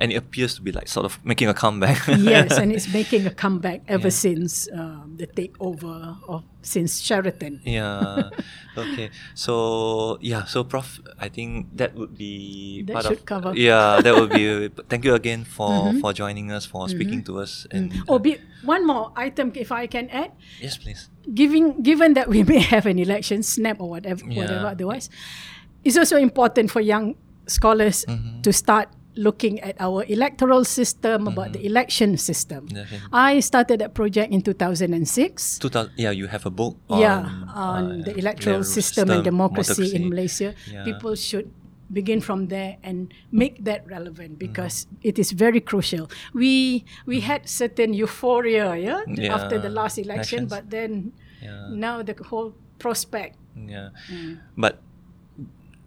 and 0.00 0.10
it 0.10 0.16
appears 0.16 0.54
to 0.56 0.62
be 0.64 0.72
like 0.72 0.88
sort 0.88 1.04
of 1.04 1.20
making 1.24 1.48
a 1.48 1.54
comeback. 1.54 2.00
yes, 2.08 2.56
and 2.58 2.72
it's 2.72 2.88
making 2.92 3.26
a 3.26 3.34
comeback 3.34 3.82
ever 3.86 4.08
Yeah. 4.08 4.24
since 4.24 4.68
um, 4.72 5.14
the 5.20 5.26
takeover 5.28 6.16
of 6.26 6.42
since 6.62 7.00
Sheraton. 7.04 7.60
yeah. 7.68 8.30
Okay. 8.76 9.10
So 9.36 10.16
yeah. 10.24 10.44
So, 10.48 10.64
Prof, 10.64 11.00
I 11.20 11.28
think 11.28 11.76
that 11.76 11.94
would 11.94 12.16
be 12.16 12.82
That 12.88 12.92
part 12.94 13.04
should 13.12 13.18
of 13.20 13.24
cover. 13.28 13.52
Yeah, 13.54 14.00
that 14.00 14.14
would 14.16 14.30
be. 14.32 14.68
thank 14.88 15.04
you 15.04 15.14
again 15.14 15.44
for 15.44 15.68
Mhm. 15.92 16.00
for 16.00 16.12
joining 16.16 16.48
us, 16.50 16.64
for 16.64 16.88
speaking 16.88 17.20
to 17.28 17.38
us, 17.44 17.66
and 17.70 17.92
Oh, 18.08 18.18
be, 18.18 18.40
one 18.64 18.86
more 18.86 19.12
item, 19.16 19.52
if 19.54 19.68
I 19.72 19.84
can 19.86 20.08
add. 20.08 20.32
yes, 20.60 20.78
please. 20.80 21.08
Given 21.28 21.82
given 21.84 22.14
that 22.16 22.28
we 22.32 22.40
may 22.42 22.60
have 22.72 22.88
an 22.88 22.96
election, 22.98 23.42
snap 23.44 23.80
or 23.80 23.88
whatever, 23.92 24.24
Yeah. 24.24 24.40
whatever 24.48 24.66
otherwise, 24.72 25.12
it's 25.84 25.96
also 26.00 26.16
important 26.16 26.70
for 26.72 26.80
young 26.80 27.14
scholars 27.46 28.04
Mhm. 28.08 28.40
to 28.46 28.52
start 28.52 28.88
looking 29.20 29.60
at 29.60 29.76
our 29.78 30.04
electoral 30.08 30.64
system, 30.64 31.28
about 31.28 31.52
the 31.52 31.60
election 31.64 32.16
system. 32.16 32.66
Mm-hmm. 32.68 33.12
I 33.12 33.40
started 33.44 33.80
that 33.84 33.92
project 33.92 34.32
in 34.32 34.40
2006. 34.40 35.58
2000, 35.60 35.92
yeah, 35.96 36.10
you 36.10 36.26
have 36.26 36.46
a 36.46 36.50
book 36.50 36.76
on, 36.88 37.00
yeah, 37.00 37.28
on 37.52 38.00
uh, 38.00 38.04
the 38.08 38.16
electoral 38.16 38.64
yeah, 38.64 38.74
system, 38.76 39.10
and 39.12 39.22
democracy 39.22 39.94
in. 39.94 40.08
Malaysia. 40.08 40.54
Yeah. 40.66 40.82
People 40.88 41.14
should 41.14 41.52
begin 41.92 42.20
from 42.20 42.48
there 42.48 42.78
and 42.82 43.12
make 43.30 43.64
that 43.64 43.86
relevant 43.86 44.38
because 44.38 44.86
it 45.02 45.18
is 45.18 45.32
very 45.32 45.60
crucial. 45.60 46.08
We 46.32 46.84
we 47.04 47.20
had 47.20 47.48
certain 47.48 47.92
euphoria, 47.92 48.74
yeah, 48.78 49.02
Yeah, 49.06 49.34
after 49.34 49.58
the 49.58 49.68
last 49.70 49.98
election, 49.98 50.46
elections. 50.46 50.50
but 50.50 50.70
then 50.70 51.12
Yeah. 51.42 51.68
now 51.70 52.02
the 52.02 52.14
whole 52.30 52.54
prospect. 52.78 53.36
Yeah. 53.54 53.90
Mm. 54.08 54.38
But 54.56 54.80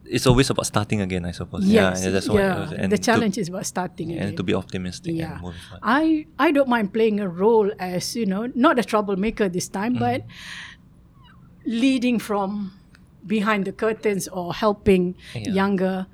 it's 0.05 0.27
always 0.27 0.49
about 0.49 0.65
starting 0.65 1.01
again, 1.01 1.25
I 1.25 1.31
suppose. 1.31 1.65
Yes, 1.65 2.03
yeah, 2.03 2.11
that's 2.11 2.27
what. 2.27 2.37
yeah. 2.39 2.87
the 2.87 2.97
challenge 2.97 3.37
is 3.37 3.47
about 3.49 3.65
starting 3.65 4.11
and 4.11 4.19
again. 4.21 4.35
to 4.35 4.43
be 4.43 4.53
optimistic 4.53 5.15
yeah. 5.15 5.39
and. 5.43 5.53
I 5.81 6.25
I 6.37 6.51
don't 6.51 6.67
mind 6.69 6.93
playing 6.93 7.19
a 7.19 7.27
role 7.29 7.71
as 7.79 8.15
you 8.15 8.25
know, 8.25 8.51
not 8.55 8.79
a 8.79 8.83
troublemaker 8.83 9.47
this 9.49 9.67
time, 9.69 9.95
Mm. 9.95 9.99
but 9.99 10.21
leading 11.65 12.19
from 12.19 12.71
behind 13.25 13.65
the 13.65 13.71
curtains 13.71 14.27
or 14.27 14.53
helping 14.53 15.15
Yeah. 15.33 15.51
younger 15.53 16.07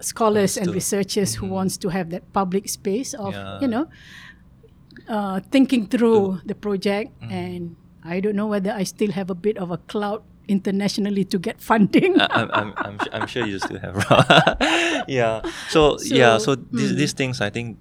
scholars 0.00 0.56
and 0.58 0.66
to- 0.68 0.72
researchers 0.74 1.34
who 1.36 1.46
wants 1.48 1.76
to 1.78 1.88
have 1.88 2.10
that 2.10 2.30
public 2.32 2.68
space 2.68 3.14
of 3.14 3.32
Yeah. 3.32 3.60
you 3.62 3.68
know 3.68 3.86
uh, 5.08 5.40
thinking 5.50 5.86
through 5.86 6.40
the 6.44 6.54
project 6.54 7.12
and 7.30 7.76
I 8.04 8.20
don't 8.20 8.36
know 8.36 8.46
whether 8.46 8.72
I 8.72 8.84
still 8.84 9.12
have 9.12 9.30
a 9.30 9.34
bit 9.34 9.56
of 9.56 9.70
a 9.70 9.78
clout 9.88 10.24
internationally 10.48 11.24
to 11.24 11.38
get 11.38 11.60
funding. 11.60 12.20
I- 12.20 12.28
I'm, 12.30 12.50
I'm, 12.52 12.72
I'm, 12.76 12.98
I'm 13.12 13.26
sure 13.26 13.46
you 13.46 13.58
still 13.58 13.78
have. 13.78 13.96
yeah. 15.08 15.42
So, 15.70 15.98
yeah. 16.02 16.38
So 16.38 16.54
So, 16.54 16.54
these, 16.70 16.92
mm. 16.92 16.96
these 16.96 17.12
things, 17.12 17.40
I 17.40 17.50
think, 17.50 17.78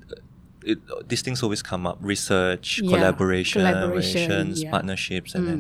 it, 0.65 0.79
these 1.09 1.21
things 1.21 1.43
always 1.43 1.61
come 1.61 1.85
up: 1.85 1.97
research, 2.01 2.79
Yeah, 2.81 2.89
collaboration, 2.89 3.61
collaboration, 3.61 4.29
relations, 4.29 4.63
yeah. 4.63 4.71
partnerships, 4.71 5.35
and 5.35 5.43
then 5.47 5.59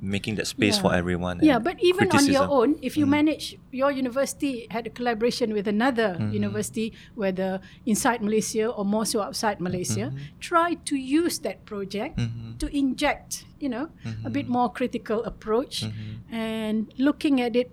making 0.00 0.36
that 0.36 0.46
space 0.46 0.76
Yeah. 0.76 0.82
for 0.82 0.94
everyone. 0.94 1.40
Yeah, 1.42 1.58
but 1.58 1.76
even 1.82 2.08
on 2.10 2.24
your 2.26 2.46
criticism. 2.46 2.48
Mm. 2.48 2.58
own, 2.58 2.68
if 2.82 2.96
you 2.96 3.06
manage 3.06 3.56
your 3.70 3.90
university 3.92 4.66
had 4.70 4.86
a 4.86 4.90
collaboration 4.90 5.52
with 5.52 5.66
another 5.68 6.16
Mm-hmm. 6.18 6.32
university, 6.40 6.92
whether 7.14 7.60
inside 7.86 8.20
Malaysia 8.22 8.66
or 8.68 8.84
more 8.84 9.06
so 9.06 9.20
outside 9.20 9.60
Malaysia, 9.60 10.10
Mm-hmm. 10.12 10.40
try 10.40 10.74
to 10.88 10.96
use 10.96 11.38
that 11.46 11.64
project 11.64 12.18
to 12.58 12.66
inject, 12.74 13.44
you 13.60 13.68
know, 13.68 13.88
a 14.24 14.30
bit 14.30 14.44
Mm-hmm. 14.46 14.52
more 14.52 14.68
critical 14.72 15.22
approach 15.24 15.84
and 16.30 16.88
looking 16.98 17.40
at 17.40 17.56
it 17.56 17.70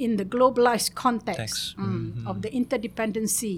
in 0.00 0.16
the 0.16 0.24
globalized 0.24 0.90
Context. 0.96 1.36
context 1.36 1.76
Mm-hmm. 1.76 2.24
mm, 2.24 2.30
of 2.30 2.40
the 2.44 2.50
interdependency 2.50 3.56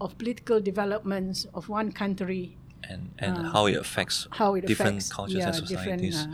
of 0.00 0.16
political 0.18 0.58
developments 0.60 1.46
of 1.54 1.68
one 1.68 1.92
country, 1.92 2.56
and 2.90 3.02
and 3.20 3.34
how 3.54 3.66
it 3.70 3.76
affects 3.76 4.26
Uh, 4.26 4.36
how 4.40 4.50
it 4.58 4.64
different 4.66 4.98
affects, 5.04 5.12
cultures 5.18 5.38
yeah, 5.44 5.52
and 5.52 5.56
societies. 5.68 6.18
uh, 6.26 6.28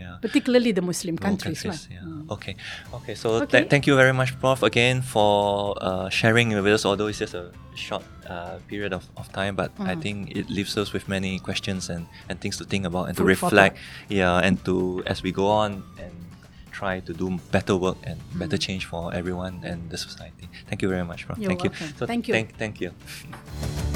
yeah. 0.00 0.14
particularly 0.22 0.70
the 0.72 0.80
Muslim 0.92 1.18
countries. 1.18 1.60
countries, 1.66 1.90
lah. 1.90 1.96
yeah. 1.98 2.34
Okay. 2.34 2.54
Okay. 2.98 3.14
So 3.18 3.42
Okay. 3.42 3.52
th- 3.52 3.66
thank 3.72 3.84
you 3.90 3.94
very 3.98 4.14
much, 4.14 4.30
Prof, 4.40 4.62
again 4.62 5.02
for 5.02 5.74
uh, 5.82 6.06
sharing 6.08 6.54
with 6.54 6.62
us. 6.76 6.86
Although 6.86 7.10
it's 7.10 7.18
just 7.18 7.34
a 7.34 7.50
short 7.74 8.06
uh, 8.30 8.62
period 8.70 8.92
of, 8.94 9.04
of 9.20 9.26
time, 9.34 9.58
but 9.58 9.74
I 9.82 9.94
Mm. 9.98 10.02
think 10.04 10.16
it 10.38 10.46
leaves 10.46 10.78
us 10.78 10.94
with 10.94 11.04
many 11.10 11.42
questions 11.42 11.90
and, 11.90 12.06
and 12.30 12.38
things 12.40 12.56
to 12.62 12.64
think 12.64 12.86
about 12.86 13.10
and 13.10 13.14
to 13.18 13.26
Food 13.26 13.34
for 13.38 13.50
reflect. 13.50 13.74
Yeah, 14.08 14.38
and 14.46 14.62
to 14.70 15.02
as 15.10 15.20
we 15.26 15.34
go 15.34 15.50
on 15.50 15.82
and 15.98 16.14
try 16.80 16.96
to 17.08 17.12
do 17.12 17.26
better 17.56 17.76
work 17.76 17.98
and 18.08 18.18
better 18.42 18.58
change 18.66 18.84
for 18.92 19.02
everyone 19.20 19.54
and 19.70 19.78
the 19.92 19.98
society. 20.08 20.46
Thank 20.68 20.80
you 20.82 20.88
very 20.94 21.06
much. 21.10 21.20
Mm. 21.28 21.38
You're 21.38 21.50
thank 21.50 21.64
you. 21.64 21.70
So 21.98 22.06
Thank 22.12 22.24
you. 22.28 22.34
Thank, 22.34 22.48
thank 22.62 22.80
you. 22.82 22.90